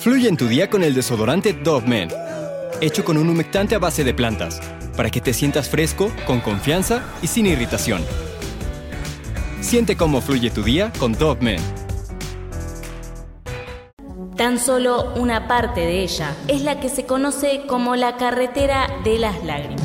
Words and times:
Fluye 0.00 0.30
en 0.30 0.38
tu 0.38 0.48
día 0.48 0.70
con 0.70 0.82
el 0.82 0.94
desodorante 0.94 1.52
Dove 1.52 1.86
Men, 1.86 2.08
hecho 2.80 3.04
con 3.04 3.18
un 3.18 3.28
humectante 3.28 3.74
a 3.74 3.78
base 3.78 4.02
de 4.02 4.14
plantas, 4.14 4.58
para 4.96 5.10
que 5.10 5.20
te 5.20 5.34
sientas 5.34 5.68
fresco, 5.68 6.10
con 6.26 6.40
confianza 6.40 7.04
y 7.20 7.26
sin 7.26 7.44
irritación. 7.44 8.02
Siente 9.60 9.98
cómo 9.98 10.22
fluye 10.22 10.48
tu 10.48 10.62
día 10.62 10.90
con 10.98 11.12
Dove 11.12 11.42
Men. 11.42 11.60
Tan 14.38 14.58
solo 14.58 15.12
una 15.16 15.46
parte 15.46 15.80
de 15.80 16.02
ella 16.02 16.34
es 16.48 16.62
la 16.62 16.80
que 16.80 16.88
se 16.88 17.04
conoce 17.04 17.64
como 17.68 17.94
la 17.94 18.16
carretera 18.16 18.88
de 19.04 19.18
las 19.18 19.44
lágrimas. 19.44 19.82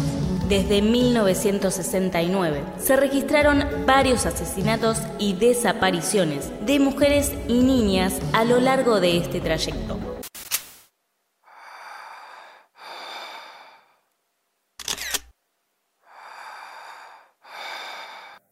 Desde 0.48 0.82
1969 0.82 2.64
se 2.78 2.96
registraron 2.96 3.66
varios 3.86 4.26
asesinatos 4.26 5.00
y 5.20 5.34
desapariciones 5.34 6.52
de 6.66 6.80
mujeres 6.80 7.34
y 7.50 7.56
niñas 7.56 8.14
a 8.32 8.46
lo 8.46 8.62
largo 8.62 9.02
de 9.02 9.18
este 9.18 9.42
trayecto. 9.42 10.05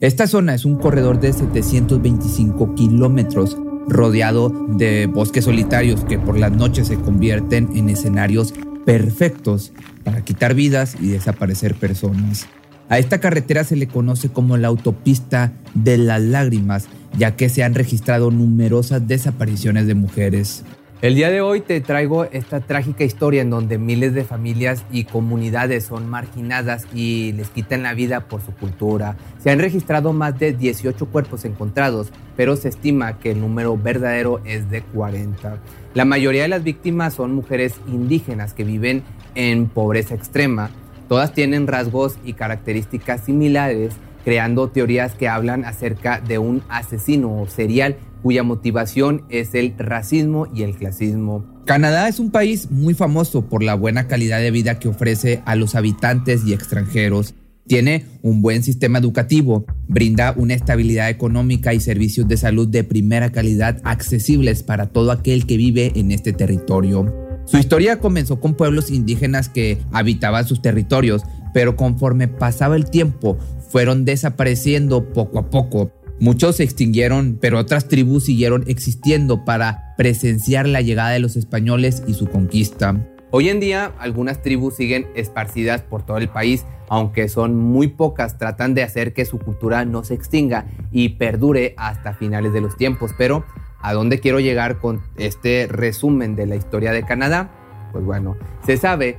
Esta 0.03 0.27
zona 0.27 0.53
es 0.53 0.65
un 0.65 0.75
corredor 0.75 1.21
de 1.21 1.31
725 1.31 2.75
kilómetros 2.75 3.55
rodeado 3.87 4.49
de 4.49 5.05
bosques 5.05 5.45
solitarios 5.45 6.03
que 6.03 6.19
por 6.19 6.37
las 6.37 6.51
noches 6.51 6.89
se 6.89 6.97
convierten 6.97 7.69
en 7.73 7.87
escenarios 7.87 8.53
perfectos 8.85 9.71
para 10.03 10.25
quitar 10.25 10.55
vidas 10.55 10.97
y 10.99 11.07
desaparecer 11.07 11.75
personas. 11.75 12.47
A 12.89 12.99
esta 12.99 13.21
carretera 13.21 13.63
se 13.63 13.77
le 13.77 13.87
conoce 13.87 14.27
como 14.27 14.57
la 14.57 14.67
autopista 14.67 15.53
de 15.73 15.97
las 15.97 16.21
lágrimas, 16.21 16.89
ya 17.17 17.37
que 17.37 17.47
se 17.47 17.63
han 17.63 17.73
registrado 17.73 18.29
numerosas 18.29 19.07
desapariciones 19.07 19.87
de 19.87 19.95
mujeres. 19.95 20.65
El 21.03 21.15
día 21.15 21.29
de 21.29 21.41
hoy 21.41 21.59
te 21.59 21.81
traigo 21.81 22.23
esta 22.23 22.61
trágica 22.61 23.03
historia 23.03 23.41
en 23.41 23.49
donde 23.49 23.77
miles 23.77 24.13
de 24.13 24.23
familias 24.23 24.85
y 24.89 25.03
comunidades 25.03 25.83
son 25.83 26.09
marginadas 26.09 26.87
y 26.95 27.33
les 27.33 27.49
quitan 27.49 27.83
la 27.83 27.93
vida 27.93 28.29
por 28.29 28.41
su 28.41 28.53
cultura. 28.53 29.17
Se 29.39 29.51
han 29.51 29.59
registrado 29.59 30.13
más 30.13 30.39
de 30.39 30.53
18 30.53 31.05
cuerpos 31.07 31.43
encontrados, 31.43 32.13
pero 32.37 32.55
se 32.55 32.69
estima 32.69 33.19
que 33.19 33.31
el 33.31 33.41
número 33.41 33.77
verdadero 33.77 34.39
es 34.45 34.69
de 34.69 34.81
40. 34.81 35.57
La 35.93 36.05
mayoría 36.05 36.43
de 36.43 36.47
las 36.47 36.63
víctimas 36.63 37.15
son 37.15 37.35
mujeres 37.35 37.73
indígenas 37.85 38.53
que 38.53 38.63
viven 38.63 39.03
en 39.35 39.67
pobreza 39.67 40.15
extrema. 40.15 40.69
Todas 41.09 41.33
tienen 41.33 41.67
rasgos 41.67 42.17
y 42.23 42.31
características 42.31 43.25
similares, 43.25 43.93
creando 44.23 44.69
teorías 44.69 45.15
que 45.15 45.27
hablan 45.27 45.65
acerca 45.65 46.21
de 46.21 46.37
un 46.37 46.63
asesino 46.69 47.45
serial 47.49 47.97
cuya 48.23 48.41
motivación 48.41 49.25
es 49.29 49.53
el 49.53 49.75
racismo 49.77 50.47
y 50.55 50.63
el 50.63 50.75
clasismo. 50.75 51.45
Canadá 51.65 52.07
es 52.07 52.19
un 52.19 52.31
país 52.31 52.71
muy 52.71 52.93
famoso 52.93 53.47
por 53.47 53.61
la 53.61 53.75
buena 53.75 54.07
calidad 54.07 54.39
de 54.39 54.49
vida 54.49 54.79
que 54.79 54.87
ofrece 54.87 55.43
a 55.45 55.55
los 55.55 55.75
habitantes 55.75 56.43
y 56.45 56.53
extranjeros. 56.53 57.35
Tiene 57.67 58.05
un 58.21 58.41
buen 58.41 58.63
sistema 58.63 58.99
educativo, 58.99 59.65
brinda 59.87 60.33
una 60.35 60.53
estabilidad 60.53 61.09
económica 61.09 61.73
y 61.73 61.79
servicios 61.79 62.27
de 62.27 62.37
salud 62.37 62.67
de 62.67 62.83
primera 62.83 63.31
calidad 63.31 63.79
accesibles 63.83 64.63
para 64.63 64.87
todo 64.87 65.11
aquel 65.11 65.45
que 65.45 65.57
vive 65.57 65.91
en 65.95 66.11
este 66.11 66.33
territorio. 66.33 67.13
Su 67.45 67.57
historia 67.57 67.99
comenzó 67.99 68.39
con 68.39 68.55
pueblos 68.55 68.89
indígenas 68.89 69.49
que 69.49 69.77
habitaban 69.91 70.47
sus 70.47 70.61
territorios, 70.61 71.23
pero 71.53 71.75
conforme 71.75 72.27
pasaba 72.27 72.75
el 72.75 72.89
tiempo 72.89 73.37
fueron 73.69 74.05
desapareciendo 74.05 75.11
poco 75.13 75.39
a 75.39 75.49
poco. 75.49 75.91
Muchos 76.23 76.55
se 76.55 76.63
extinguieron, 76.63 77.37
pero 77.41 77.59
otras 77.59 77.89
tribus 77.89 78.23
siguieron 78.23 78.63
existiendo 78.67 79.43
para 79.43 79.93
presenciar 79.97 80.69
la 80.69 80.79
llegada 80.79 81.09
de 81.09 81.19
los 81.19 81.35
españoles 81.35 82.01
y 82.07 82.13
su 82.13 82.27
conquista. 82.27 82.95
Hoy 83.31 83.49
en 83.49 83.59
día 83.59 83.91
algunas 83.99 84.41
tribus 84.41 84.77
siguen 84.77 85.05
esparcidas 85.15 85.81
por 85.81 86.05
todo 86.05 86.19
el 86.19 86.29
país, 86.29 86.65
aunque 86.87 87.27
son 87.27 87.57
muy 87.57 87.89
pocas, 87.89 88.37
tratan 88.37 88.73
de 88.73 88.83
hacer 88.83 89.11
que 89.11 89.25
su 89.25 89.37
cultura 89.37 89.83
no 89.83 90.05
se 90.05 90.13
extinga 90.13 90.65
y 90.93 91.09
perdure 91.09 91.73
hasta 91.75 92.13
finales 92.13 92.53
de 92.53 92.61
los 92.61 92.77
tiempos. 92.77 93.11
Pero, 93.17 93.43
¿a 93.81 93.91
dónde 93.91 94.21
quiero 94.21 94.39
llegar 94.39 94.79
con 94.79 95.01
este 95.17 95.67
resumen 95.69 96.37
de 96.37 96.45
la 96.45 96.55
historia 96.55 96.93
de 96.93 97.03
Canadá? 97.03 97.51
Pues 97.91 98.05
bueno, 98.05 98.37
se 98.65 98.77
sabe 98.77 99.17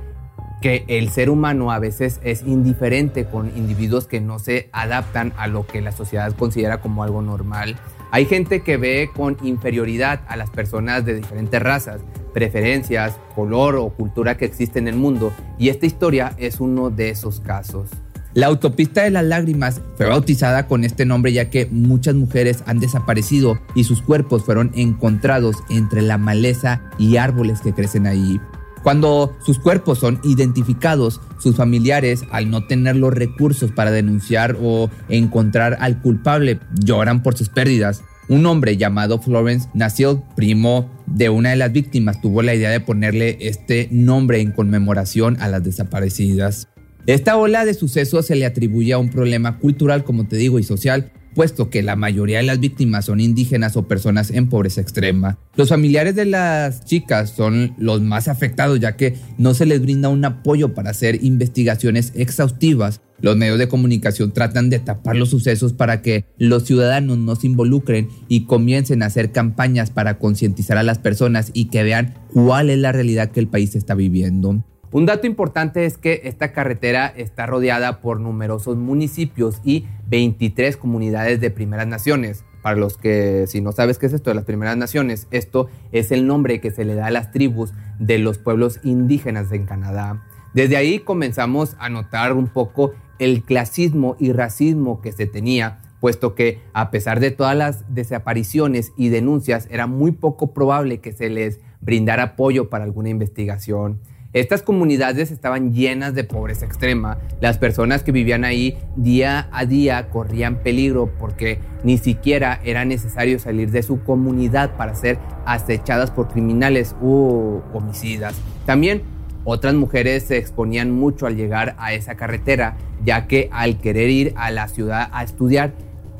que 0.65 0.83
el 0.87 1.11
ser 1.11 1.29
humano 1.29 1.71
a 1.71 1.77
veces 1.77 2.19
es 2.23 2.41
indiferente 2.41 3.25
con 3.25 3.55
individuos 3.55 4.07
que 4.07 4.19
no 4.19 4.39
se 4.39 4.67
adaptan 4.71 5.31
a 5.37 5.45
lo 5.45 5.67
que 5.67 5.79
la 5.79 5.91
sociedad 5.91 6.35
considera 6.35 6.81
como 6.81 7.03
algo 7.03 7.21
normal. 7.21 7.75
Hay 8.09 8.25
gente 8.25 8.63
que 8.63 8.77
ve 8.77 9.11
con 9.15 9.37
inferioridad 9.43 10.21
a 10.27 10.35
las 10.35 10.49
personas 10.49 11.05
de 11.05 11.13
diferentes 11.13 11.61
razas, 11.61 12.01
preferencias, 12.33 13.13
color 13.35 13.75
o 13.75 13.89
cultura 13.89 14.37
que 14.37 14.45
existen 14.45 14.87
en 14.87 14.95
el 14.95 14.99
mundo 14.99 15.31
y 15.59 15.69
esta 15.69 15.85
historia 15.85 16.33
es 16.39 16.59
uno 16.59 16.89
de 16.89 17.11
esos 17.11 17.41
casos. 17.41 17.91
La 18.33 18.47
autopista 18.47 19.03
de 19.03 19.11
las 19.11 19.23
lágrimas 19.23 19.83
fue 19.97 20.07
bautizada 20.07 20.65
con 20.65 20.83
este 20.83 21.05
nombre 21.05 21.31
ya 21.31 21.51
que 21.51 21.67
muchas 21.67 22.15
mujeres 22.15 22.63
han 22.65 22.79
desaparecido 22.79 23.59
y 23.75 23.83
sus 23.83 24.01
cuerpos 24.01 24.43
fueron 24.43 24.71
encontrados 24.73 25.57
entre 25.69 26.01
la 26.01 26.17
maleza 26.17 26.81
y 26.97 27.17
árboles 27.17 27.61
que 27.61 27.73
crecen 27.73 28.07
ahí. 28.07 28.41
Cuando 28.85 29.35
sus 29.43 29.57
cuerpos 29.57 29.97
son 29.97 30.19
identificados, 30.23 31.19
sus 31.39 31.55
familiares, 31.55 32.21
al 32.29 32.51
no 32.51 32.67
tener 32.67 32.95
los 32.95 33.11
recursos 33.11 33.71
para 33.71 33.89
denunciar 33.89 34.57
o 34.61 34.91
encontrar 35.09 35.77
al 35.79 36.03
culpable, 36.03 36.59
lloran 36.71 37.23
por 37.23 37.35
sus 37.35 37.49
pérdidas. 37.49 38.03
Un 38.29 38.45
hombre 38.45 38.77
llamado 38.77 39.19
Florence 39.19 39.69
nació 39.73 40.23
primo 40.35 40.91
de 41.07 41.29
una 41.29 41.49
de 41.49 41.55
las 41.55 41.71
víctimas, 41.71 42.21
tuvo 42.21 42.43
la 42.43 42.53
idea 42.53 42.69
de 42.69 42.79
ponerle 42.79 43.39
este 43.41 43.87
nombre 43.89 44.39
en 44.39 44.51
conmemoración 44.51 45.35
a 45.39 45.47
las 45.47 45.63
desaparecidas. 45.63 46.67
Esta 47.07 47.37
ola 47.37 47.65
de 47.65 47.73
sucesos 47.73 48.27
se 48.27 48.35
le 48.35 48.45
atribuye 48.45 48.93
a 48.93 48.99
un 48.99 49.09
problema 49.09 49.57
cultural, 49.57 50.03
como 50.03 50.27
te 50.27 50.35
digo, 50.35 50.59
y 50.59 50.63
social, 50.63 51.11
puesto 51.35 51.69
que 51.69 51.83
la 51.83 51.95
mayoría 51.95 52.37
de 52.37 52.43
las 52.43 52.59
víctimas 52.59 53.05
son 53.05 53.19
indígenas 53.19 53.77
o 53.77 53.87
personas 53.87 54.31
en 54.31 54.49
pobreza 54.49 54.81
extrema. 54.81 55.37
Los 55.55 55.69
familiares 55.69 56.15
de 56.15 56.25
las 56.25 56.83
chicas 56.85 57.29
son 57.29 57.75
los 57.77 58.01
más 58.01 58.27
afectados 58.27 58.79
ya 58.79 58.95
que 58.95 59.15
no 59.37 59.53
se 59.53 59.67
les 59.67 59.81
brinda 59.81 60.09
un 60.09 60.25
apoyo 60.25 60.73
para 60.73 60.89
hacer 60.89 61.23
investigaciones 61.23 62.11
exhaustivas. 62.15 63.01
Los 63.21 63.37
medios 63.37 63.59
de 63.59 63.67
comunicación 63.67 64.33
tratan 64.33 64.69
de 64.69 64.79
tapar 64.79 65.15
los 65.15 65.29
sucesos 65.29 65.73
para 65.73 66.01
que 66.01 66.25
los 66.37 66.63
ciudadanos 66.63 67.17
no 67.17 67.35
se 67.35 67.47
involucren 67.47 68.09
y 68.27 68.45
comiencen 68.45 69.03
a 69.03 69.07
hacer 69.07 69.31
campañas 69.31 69.91
para 69.91 70.17
concientizar 70.17 70.77
a 70.77 70.83
las 70.83 70.99
personas 70.99 71.51
y 71.53 71.65
que 71.65 71.83
vean 71.83 72.15
cuál 72.33 72.69
es 72.69 72.79
la 72.79 72.91
realidad 72.91 73.31
que 73.31 73.39
el 73.39 73.47
país 73.47 73.75
está 73.75 73.93
viviendo. 73.95 74.63
Un 74.95 75.05
dato 75.05 75.27
importante 75.27 75.83
es 75.83 75.97
que 75.97 76.21
esta 76.23 76.53
carretera 76.53 77.07
está 77.07 77.45
rodeada 77.45 77.99
por 77.99 78.21
numerosos 78.21 78.77
municipios 78.77 79.59
y 79.61 79.87
23 80.07 80.77
comunidades 80.77 81.41
de 81.41 81.51
primeras 81.51 81.85
naciones. 81.85 82.45
Para 82.61 82.77
los 82.77 82.95
que, 82.95 83.43
si 83.47 83.59
no 83.59 83.73
sabes 83.73 83.97
qué 83.97 84.05
es 84.05 84.13
esto 84.13 84.29
de 84.29 84.35
las 84.35 84.45
primeras 84.45 84.77
naciones, 84.77 85.27
esto 85.31 85.67
es 85.91 86.13
el 86.13 86.25
nombre 86.25 86.61
que 86.61 86.71
se 86.71 86.85
le 86.85 86.95
da 86.95 87.07
a 87.07 87.11
las 87.11 87.33
tribus 87.33 87.73
de 87.99 88.19
los 88.19 88.37
pueblos 88.37 88.79
indígenas 88.85 89.51
en 89.51 89.65
Canadá. 89.65 90.23
Desde 90.53 90.77
ahí 90.77 90.99
comenzamos 90.99 91.75
a 91.77 91.89
notar 91.89 92.31
un 92.31 92.47
poco 92.47 92.93
el 93.19 93.43
clasismo 93.43 94.15
y 94.17 94.31
racismo 94.31 95.01
que 95.01 95.11
se 95.11 95.25
tenía, 95.25 95.81
puesto 95.99 96.35
que 96.35 96.61
a 96.71 96.89
pesar 96.89 97.19
de 97.19 97.31
todas 97.31 97.57
las 97.57 97.83
desapariciones 97.93 98.93
y 98.95 99.09
denuncias, 99.09 99.67
era 99.69 99.87
muy 99.87 100.13
poco 100.13 100.53
probable 100.53 101.01
que 101.01 101.11
se 101.11 101.29
les 101.29 101.59
brindara 101.81 102.23
apoyo 102.23 102.69
para 102.69 102.85
alguna 102.85 103.09
investigación. 103.09 103.99
Estas 104.35 104.61
comunidades 104.61 105.31
estaban 105.31 105.73
llenas 105.73 106.13
de 106.13 106.25
pobreza 106.25 106.65
extrema. 106.65 107.19
Las 107.39 107.57
personas 107.57 108.03
que 108.03 108.11
vivían 108.11 108.43
ahí 108.43 108.77
día 108.97 109.47
a 109.53 109.65
día 109.65 110.09
corrían 110.09 110.57
peligro 110.57 111.09
porque 111.17 111.59
ni 111.85 111.97
siquiera 111.97 112.59
era 112.65 112.83
necesario 112.83 113.39
salir 113.39 113.71
de 113.71 113.81
su 113.81 114.03
comunidad 114.03 114.75
para 114.75 114.93
ser 114.93 115.19
acechadas 115.45 116.11
por 116.11 116.27
criminales 116.27 116.97
u 117.01 117.61
homicidas. 117.73 118.35
También 118.65 119.03
otras 119.45 119.73
mujeres 119.73 120.23
se 120.23 120.35
exponían 120.35 120.91
mucho 120.91 121.27
al 121.27 121.37
llegar 121.37 121.73
a 121.77 121.93
esa 121.93 122.15
carretera, 122.15 122.75
ya 123.05 123.27
que 123.27 123.47
al 123.53 123.79
querer 123.79 124.09
ir 124.09 124.33
a 124.35 124.51
la 124.51 124.67
ciudad 124.67 125.07
a 125.13 125.23
estudiar, 125.23 125.71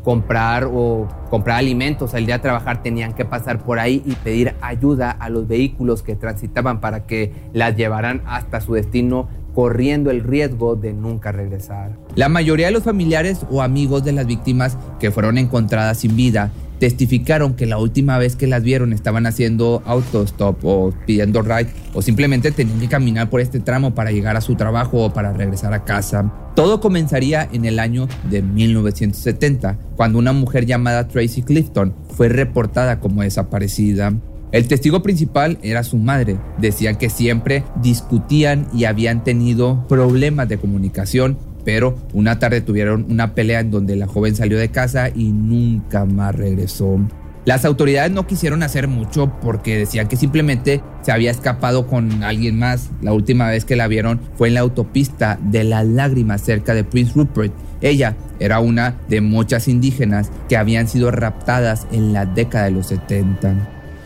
comprar 0.05 0.69
o 0.71 1.07
comprar 1.31 1.57
alimentos, 1.57 2.13
al 2.13 2.27
día 2.27 2.35
a 2.35 2.41
trabajar, 2.41 2.83
tenían 2.83 3.13
que 3.13 3.25
pasar 3.25 3.63
por 3.63 3.79
ahí 3.79 4.03
y 4.05 4.13
pedir 4.13 4.53
ayuda 4.61 5.09
a 5.09 5.29
los 5.29 5.47
vehículos 5.47 6.03
que 6.03 6.15
transitaban 6.15 6.79
para 6.79 7.07
que 7.07 7.33
las 7.53 7.75
llevaran 7.75 8.21
hasta 8.27 8.61
su 8.61 8.75
destino 8.75 9.27
corriendo 9.55 10.11
el 10.11 10.21
riesgo 10.21 10.75
de 10.75 10.93
nunca 10.93 11.31
regresar. 11.31 11.97
La 12.13 12.29
mayoría 12.29 12.67
de 12.67 12.73
los 12.73 12.83
familiares 12.83 13.45
o 13.49 13.63
amigos 13.63 14.03
de 14.05 14.11
las 14.11 14.27
víctimas 14.27 14.77
que 14.99 15.09
fueron 15.09 15.39
encontradas 15.39 15.97
sin 15.97 16.15
vida 16.15 16.51
testificaron 16.79 17.55
que 17.55 17.65
la 17.65 17.77
última 17.77 18.17
vez 18.17 18.35
que 18.35 18.47
las 18.47 18.63
vieron 18.63 18.93
estaban 18.93 19.25
haciendo 19.25 19.81
autostop 19.85 20.63
o 20.63 20.93
pidiendo 21.05 21.41
ride 21.41 21.69
o 21.93 22.01
simplemente 22.01 22.51
tenían 22.51 22.79
que 22.79 22.87
caminar 22.87 23.29
por 23.29 23.41
este 23.41 23.59
tramo 23.59 23.95
para 23.95 24.11
llegar 24.11 24.35
a 24.35 24.41
su 24.41 24.55
trabajo 24.55 25.05
o 25.05 25.13
para 25.13 25.33
regresar 25.33 25.73
a 25.73 25.83
casa. 25.83 26.31
Todo 26.55 26.79
comenzaría 26.79 27.47
en 27.51 27.65
el 27.65 27.79
año 27.79 28.07
de 28.29 28.41
1970, 28.41 29.77
cuando 29.95 30.19
una 30.19 30.31
mujer 30.31 30.65
llamada 30.65 31.07
Tracy 31.07 31.41
Clifton 31.41 31.93
fue 32.15 32.29
reportada 32.29 32.99
como 32.99 33.23
desaparecida. 33.23 34.13
El 34.51 34.69
testigo 34.69 35.03
principal 35.03 35.57
era 35.63 35.83
su 35.83 35.97
madre. 35.97 36.37
Decían 36.57 36.95
que 36.95 37.09
siempre 37.09 37.65
discutían 37.81 38.67
y 38.73 38.85
habían 38.85 39.25
tenido 39.25 39.85
problemas 39.89 40.47
de 40.47 40.57
comunicación, 40.57 41.37
pero 41.65 41.97
una 42.13 42.39
tarde 42.39 42.61
tuvieron 42.61 43.05
una 43.09 43.35
pelea 43.35 43.59
en 43.59 43.71
donde 43.71 43.97
la 43.97 44.07
joven 44.07 44.35
salió 44.35 44.57
de 44.57 44.69
casa 44.69 45.09
y 45.09 45.31
nunca 45.33 46.05
más 46.05 46.35
regresó. 46.35 46.99
Las 47.45 47.63
autoridades 47.63 48.11
no 48.11 48.25
quisieron 48.25 48.63
hacer 48.63 48.87
mucho 48.87 49.31
porque 49.39 49.77
decían 49.77 50.07
que 50.07 50.15
simplemente 50.15 50.81
se 51.01 51.11
había 51.11 51.29
escapado 51.29 51.85
con 51.85 52.23
alguien 52.23 52.57
más. 52.57 52.89
La 53.01 53.13
última 53.13 53.49
vez 53.49 53.65
que 53.65 53.75
la 53.75 53.87
vieron 53.87 54.19
fue 54.35 54.47
en 54.47 54.55
la 54.55 54.61
autopista 54.61 55.37
de 55.43 55.63
las 55.63 55.85
lágrimas 55.85 56.41
cerca 56.41 56.73
de 56.73 56.83
Prince 56.83 57.13
Rupert. 57.13 57.53
Ella 57.81 58.15
era 58.39 58.59
una 58.59 58.95
de 59.09 59.21
muchas 59.21 59.67
indígenas 59.67 60.31
que 60.49 60.57
habían 60.57 60.87
sido 60.87 61.11
raptadas 61.11 61.85
en 61.91 62.13
la 62.13 62.25
década 62.25 62.65
de 62.65 62.71
los 62.71 62.87
70. 62.87 63.55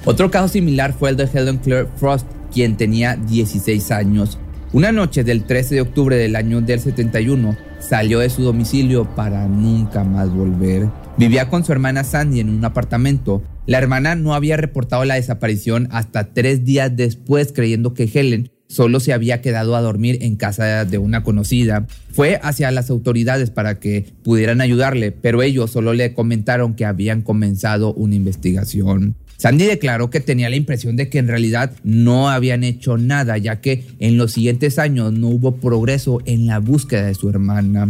Otro 0.04 0.30
caso 0.30 0.50
similar 0.50 0.92
fue 0.92 1.10
el 1.10 1.16
de 1.16 1.30
Helen 1.34 1.60
Claire 1.60 1.88
Frost, 1.96 2.28
quien 2.52 2.76
tenía 2.76 3.16
16 3.16 3.92
años. 3.92 4.38
Una 4.72 4.92
noche 4.92 5.24
del 5.24 5.46
13 5.46 5.76
de 5.76 5.82
octubre 5.82 6.16
del 6.16 6.36
año 6.36 6.62
del 6.62 6.80
71 6.80 7.58
salió 7.80 8.20
de 8.20 8.30
su 8.30 8.44
domicilio 8.44 9.16
para 9.16 9.48
nunca 9.48 10.04
más 10.04 10.30
volver. 10.32 10.88
Vivía 11.18 11.50
con 11.50 11.66
su 11.66 11.72
hermana 11.72 12.04
Sandy 12.04 12.40
en 12.40 12.50
un 12.50 12.64
apartamento. 12.64 13.42
La 13.66 13.80
hermana 13.80 14.14
no 14.14 14.36
había 14.36 14.58
reportado 14.58 15.06
la 15.06 15.16
desaparición 15.16 15.88
hasta 15.90 16.34
tres 16.34 16.66
días 16.66 16.96
después, 16.96 17.52
creyendo 17.52 17.96
que 17.96 18.08
Helen 18.14 18.52
solo 18.68 19.00
se 19.00 19.12
había 19.12 19.42
quedado 19.42 19.76
a 19.76 19.82
dormir 19.82 20.20
en 20.22 20.36
casa 20.36 20.86
de 20.86 20.98
una 21.00 21.24
conocida. 21.24 21.88
Fue 22.12 22.40
hacia 22.44 22.70
las 22.70 22.92
autoridades 22.92 23.50
para 23.50 23.80
que 23.80 24.06
pudieran 24.24 24.62
ayudarle, 24.62 25.12
pero 25.12 25.42
ellos 25.42 25.72
solo 25.72 25.94
le 25.94 26.14
comentaron 26.14 26.76
que 26.76 26.86
habían 26.86 27.24
comenzado 27.24 27.92
una 27.96 28.14
investigación. 28.14 29.16
Sandy 29.40 29.68
declaró 29.68 30.10
que 30.10 30.20
tenía 30.20 30.50
la 30.50 30.58
impresión 30.58 30.98
de 30.98 31.10
que 31.10 31.18
en 31.18 31.30
realidad 31.30 31.72
no 31.86 32.30
habían 32.30 32.66
hecho 32.66 32.98
nada, 32.98 33.38
ya 33.38 33.62
que 33.62 33.86
en 34.00 34.18
los 34.18 34.34
siguientes 34.34 34.78
años 34.78 35.14
no 35.14 35.30
hubo 35.30 35.56
progreso 35.56 36.20
en 36.26 36.46
la 36.46 36.60
búsqueda 36.60 37.06
de 37.06 37.16
su 37.16 37.30
hermana. 37.30 37.88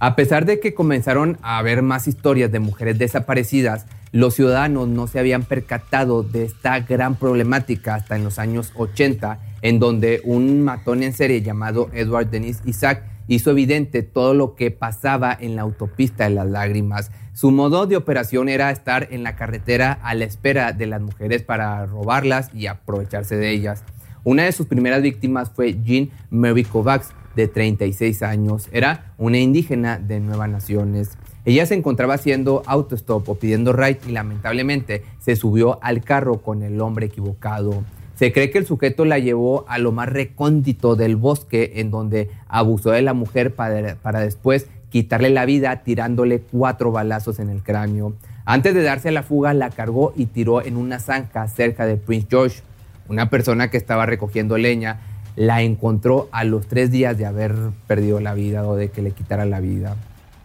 A 0.00 0.14
pesar 0.16 0.44
de 0.44 0.60
que 0.60 0.74
comenzaron 0.74 1.38
a 1.40 1.56
haber 1.56 1.80
más 1.80 2.06
historias 2.06 2.52
de 2.52 2.58
mujeres 2.58 2.98
desaparecidas, 2.98 3.86
los 4.12 4.34
ciudadanos 4.34 4.86
no 4.86 5.06
se 5.06 5.18
habían 5.18 5.44
percatado 5.44 6.22
de 6.22 6.44
esta 6.44 6.80
gran 6.80 7.14
problemática 7.14 7.94
hasta 7.94 8.14
en 8.14 8.24
los 8.24 8.38
años 8.38 8.72
80, 8.76 9.40
en 9.62 9.78
donde 9.78 10.20
un 10.24 10.60
matón 10.62 11.02
en 11.02 11.14
serie 11.14 11.40
llamado 11.40 11.88
Edward 11.94 12.28
Denis 12.28 12.60
Isaac 12.66 13.02
hizo 13.28 13.50
evidente 13.50 14.02
todo 14.02 14.34
lo 14.34 14.54
que 14.54 14.70
pasaba 14.70 15.36
en 15.40 15.56
la 15.56 15.62
autopista 15.62 16.24
de 16.24 16.34
las 16.34 16.46
lágrimas. 16.46 17.10
Su 17.36 17.50
modo 17.50 17.86
de 17.86 17.98
operación 17.98 18.48
era 18.48 18.70
estar 18.70 19.08
en 19.10 19.22
la 19.22 19.36
carretera 19.36 19.92
a 20.02 20.14
la 20.14 20.24
espera 20.24 20.72
de 20.72 20.86
las 20.86 21.02
mujeres 21.02 21.42
para 21.42 21.84
robarlas 21.84 22.48
y 22.54 22.66
aprovecharse 22.66 23.36
de 23.36 23.50
ellas. 23.50 23.84
Una 24.24 24.44
de 24.44 24.52
sus 24.52 24.64
primeras 24.64 25.02
víctimas 25.02 25.50
fue 25.50 25.78
Jean 25.84 26.08
Mary 26.30 26.64
Kovacs, 26.64 27.12
de 27.34 27.46
36 27.46 28.22
años. 28.22 28.70
Era 28.72 29.12
una 29.18 29.36
indígena 29.36 29.98
de 29.98 30.18
Nuevas 30.18 30.48
Naciones. 30.48 31.18
Ella 31.44 31.66
se 31.66 31.74
encontraba 31.74 32.14
haciendo 32.14 32.62
autostop 32.64 33.28
o 33.28 33.34
pidiendo 33.34 33.74
ride 33.74 34.00
y 34.08 34.12
lamentablemente 34.12 35.04
se 35.18 35.36
subió 35.36 35.78
al 35.82 36.02
carro 36.02 36.40
con 36.40 36.62
el 36.62 36.80
hombre 36.80 37.04
equivocado. 37.04 37.84
Se 38.14 38.32
cree 38.32 38.50
que 38.50 38.56
el 38.56 38.64
sujeto 38.64 39.04
la 39.04 39.18
llevó 39.18 39.66
a 39.68 39.76
lo 39.76 39.92
más 39.92 40.08
recóndito 40.08 40.96
del 40.96 41.16
bosque 41.16 41.72
en 41.76 41.90
donde 41.90 42.30
abusó 42.48 42.92
de 42.92 43.02
la 43.02 43.12
mujer 43.12 43.54
para, 43.54 43.96
para 43.96 44.20
después 44.20 44.68
quitarle 44.90 45.30
la 45.30 45.44
vida 45.44 45.82
tirándole 45.82 46.40
cuatro 46.40 46.92
balazos 46.92 47.38
en 47.38 47.50
el 47.50 47.62
cráneo. 47.62 48.14
Antes 48.44 48.74
de 48.74 48.82
darse 48.82 49.10
la 49.10 49.22
fuga 49.22 49.54
la 49.54 49.70
cargó 49.70 50.12
y 50.16 50.26
tiró 50.26 50.64
en 50.64 50.76
una 50.76 50.98
zanja 50.98 51.46
cerca 51.48 51.86
de 51.86 51.96
Prince 51.96 52.28
George. 52.30 52.62
Una 53.08 53.30
persona 53.30 53.70
que 53.70 53.76
estaba 53.76 54.06
recogiendo 54.06 54.56
leña 54.58 55.00
la 55.36 55.62
encontró 55.62 56.28
a 56.32 56.44
los 56.44 56.66
tres 56.66 56.90
días 56.90 57.18
de 57.18 57.26
haber 57.26 57.54
perdido 57.86 58.20
la 58.20 58.34
vida 58.34 58.66
o 58.66 58.74
de 58.74 58.88
que 58.88 59.02
le 59.02 59.10
quitara 59.10 59.44
la 59.44 59.60
vida. 59.60 59.96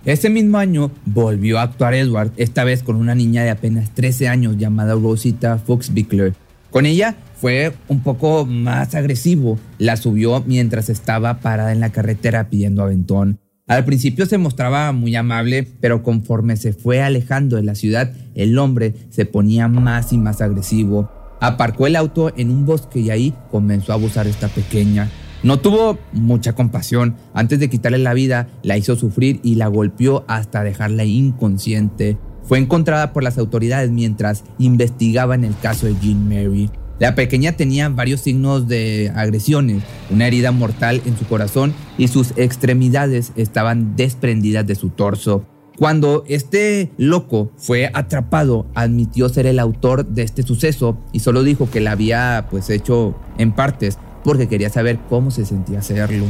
Ese 0.04 0.32
mismo 0.32 0.58
año 0.58 0.92
volvió 1.06 1.60
a 1.60 1.64
actuar 1.64 1.94
Edward, 1.94 2.32
esta 2.38 2.64
vez 2.64 2.82
con 2.82 2.96
una 2.96 3.14
niña 3.14 3.44
de 3.44 3.52
apenas 3.52 3.92
13 3.92 4.28
años 4.28 4.58
llamada 4.58 4.96
Rosita 4.96 5.60
Foxbickler. 5.60 6.34
Con 6.72 6.88
ella 6.88 7.16
fue 7.36 7.74
un 7.88 8.02
poco 8.02 8.46
más 8.46 8.96
agresivo, 8.96 9.60
la 9.78 9.98
subió 9.98 10.44
mientras 10.48 10.90
estaba 10.90 11.40
parada 11.40 11.72
en 11.72 11.82
la 11.82 11.92
carretera 11.92 12.50
pidiendo 12.50 12.82
aventón. 12.82 13.41
Al 13.72 13.86
principio 13.86 14.26
se 14.26 14.38
mostraba 14.38 14.92
muy 14.92 15.16
amable, 15.16 15.66
pero 15.80 16.04
conforme 16.04 16.58
se 16.58 16.74
fue 16.74 17.02
alejando 17.02 17.56
de 17.56 17.64
la 17.64 17.74
ciudad, 17.74 18.12
el 18.36 18.58
hombre 18.60 18.94
se 19.12 19.24
ponía 19.26 19.70
más 19.70 20.12
y 20.12 20.18
más 20.18 20.42
agresivo. 20.42 21.10
Aparcó 21.40 21.88
el 21.88 21.96
auto 21.96 22.34
en 22.36 22.52
un 22.52 22.66
bosque 22.66 23.00
y 23.00 23.12
ahí 23.12 23.34
comenzó 23.50 23.94
a 23.94 23.96
abusar 23.96 24.26
de 24.26 24.32
esta 24.32 24.50
pequeña. 24.50 25.10
No 25.42 25.62
tuvo 25.62 25.98
mucha 26.12 26.52
compasión. 26.52 27.16
Antes 27.34 27.62
de 27.62 27.70
quitarle 27.70 28.00
la 28.00 28.14
vida, 28.14 28.50
la 28.62 28.76
hizo 28.76 28.98
sufrir 28.98 29.40
y 29.42 29.56
la 29.56 29.68
golpeó 29.68 30.26
hasta 30.28 30.64
dejarla 30.64 31.06
inconsciente. 31.06 32.18
Fue 32.44 32.60
encontrada 32.60 33.14
por 33.14 33.24
las 33.24 33.38
autoridades 33.38 33.90
mientras 33.90 34.44
investigaban 34.58 35.46
el 35.46 35.58
caso 35.58 35.88
de 35.88 35.96
Jean 36.02 36.28
Mary. 36.28 36.70
La 37.02 37.16
pequeña 37.16 37.54
tenía 37.54 37.90
varios 37.90 38.22
signos 38.22 38.68
de 38.68 39.12
agresiones, 39.16 39.82
una 40.12 40.28
herida 40.28 40.52
mortal 40.52 41.02
en 41.04 41.18
su 41.18 41.26
corazón 41.26 41.74
y 41.98 42.10
sus 42.10 42.32
extremidades 42.38 43.32
estaban 43.36 43.96
desprendidas 43.96 44.68
de 44.68 44.76
su 44.76 44.90
torso. 44.92 45.44
Cuando 45.80 46.24
este 46.28 46.92
loco 46.98 47.52
fue 47.58 47.90
atrapado, 47.96 48.68
admitió 48.76 49.30
ser 49.30 49.48
el 49.48 49.58
autor 49.58 50.06
de 50.10 50.22
este 50.22 50.44
suceso 50.44 50.96
y 51.12 51.22
solo 51.22 51.42
dijo 51.42 51.72
que 51.72 51.82
la 51.82 51.94
había 51.94 52.46
pues 52.52 52.70
hecho 52.70 53.16
en 53.40 53.52
partes 53.52 53.98
porque 54.24 54.48
quería 54.48 54.70
saber 54.70 55.00
cómo 55.10 55.32
se 55.32 55.44
sentía 55.44 55.80
hacerlo. 55.80 56.26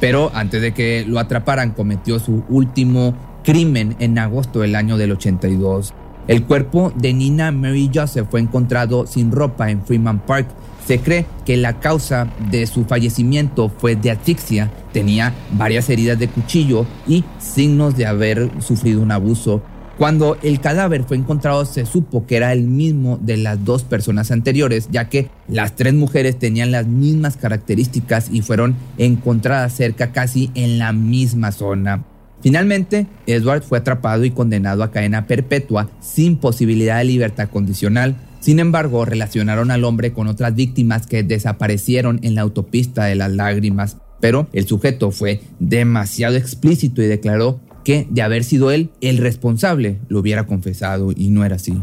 Pero 0.00 0.32
antes 0.34 0.60
de 0.60 0.74
que 0.74 1.04
lo 1.06 1.20
atraparan 1.20 1.70
cometió 1.70 2.18
su 2.18 2.42
último 2.48 3.14
crimen 3.44 3.94
en 4.00 4.18
agosto 4.18 4.62
del 4.62 4.74
año 4.74 4.96
del 4.98 5.12
82. 5.12 5.94
El 6.28 6.44
cuerpo 6.44 6.92
de 6.94 7.12
Nina 7.12 7.50
Mary 7.50 7.90
Joseph 7.92 8.28
fue 8.30 8.40
encontrado 8.40 9.06
sin 9.06 9.32
ropa 9.32 9.70
en 9.70 9.84
Freeman 9.84 10.20
Park 10.20 10.48
se 10.88 11.00
cree 11.00 11.26
que 11.44 11.58
la 11.58 11.80
causa 11.80 12.28
de 12.50 12.66
su 12.66 12.86
fallecimiento 12.86 13.68
fue 13.68 13.94
de 13.94 14.10
asfixia, 14.10 14.70
tenía 14.90 15.34
varias 15.52 15.90
heridas 15.90 16.18
de 16.18 16.28
cuchillo 16.28 16.86
y 17.06 17.24
signos 17.38 17.94
de 17.94 18.06
haber 18.06 18.50
sufrido 18.62 19.02
un 19.02 19.12
abuso. 19.12 19.60
Cuando 19.98 20.38
el 20.42 20.60
cadáver 20.60 21.04
fue 21.04 21.18
encontrado 21.18 21.66
se 21.66 21.84
supo 21.84 22.24
que 22.24 22.36
era 22.36 22.54
el 22.54 22.62
mismo 22.62 23.18
de 23.20 23.36
las 23.36 23.62
dos 23.66 23.82
personas 23.82 24.30
anteriores, 24.30 24.88
ya 24.90 25.10
que 25.10 25.28
las 25.46 25.76
tres 25.76 25.92
mujeres 25.92 26.38
tenían 26.38 26.70
las 26.70 26.86
mismas 26.86 27.36
características 27.36 28.30
y 28.32 28.40
fueron 28.40 28.74
encontradas 28.96 29.74
cerca 29.74 30.12
casi 30.12 30.50
en 30.54 30.78
la 30.78 30.94
misma 30.94 31.52
zona. 31.52 32.02
Finalmente, 32.42 33.06
Edward 33.26 33.62
fue 33.62 33.78
atrapado 33.78 34.24
y 34.24 34.30
condenado 34.30 34.82
a 34.82 34.90
cadena 34.90 35.26
perpetua 35.26 35.90
sin 36.00 36.36
posibilidad 36.36 36.98
de 36.98 37.04
libertad 37.04 37.48
condicional. 37.48 38.16
Sin 38.40 38.60
embargo, 38.60 39.04
relacionaron 39.04 39.70
al 39.70 39.84
hombre 39.84 40.12
con 40.12 40.28
otras 40.28 40.54
víctimas 40.54 41.06
que 41.06 41.22
desaparecieron 41.22 42.20
en 42.22 42.34
la 42.34 42.42
autopista 42.42 43.04
de 43.04 43.16
las 43.16 43.32
lágrimas, 43.32 43.96
pero 44.20 44.48
el 44.52 44.66
sujeto 44.66 45.10
fue 45.10 45.40
demasiado 45.58 46.36
explícito 46.36 47.02
y 47.02 47.06
declaró 47.06 47.60
que 47.84 48.06
de 48.10 48.22
haber 48.22 48.44
sido 48.44 48.70
él 48.70 48.90
el 49.00 49.18
responsable 49.18 49.98
lo 50.08 50.20
hubiera 50.20 50.46
confesado 50.46 51.12
y 51.16 51.30
no 51.30 51.44
era 51.44 51.56
así. 51.56 51.80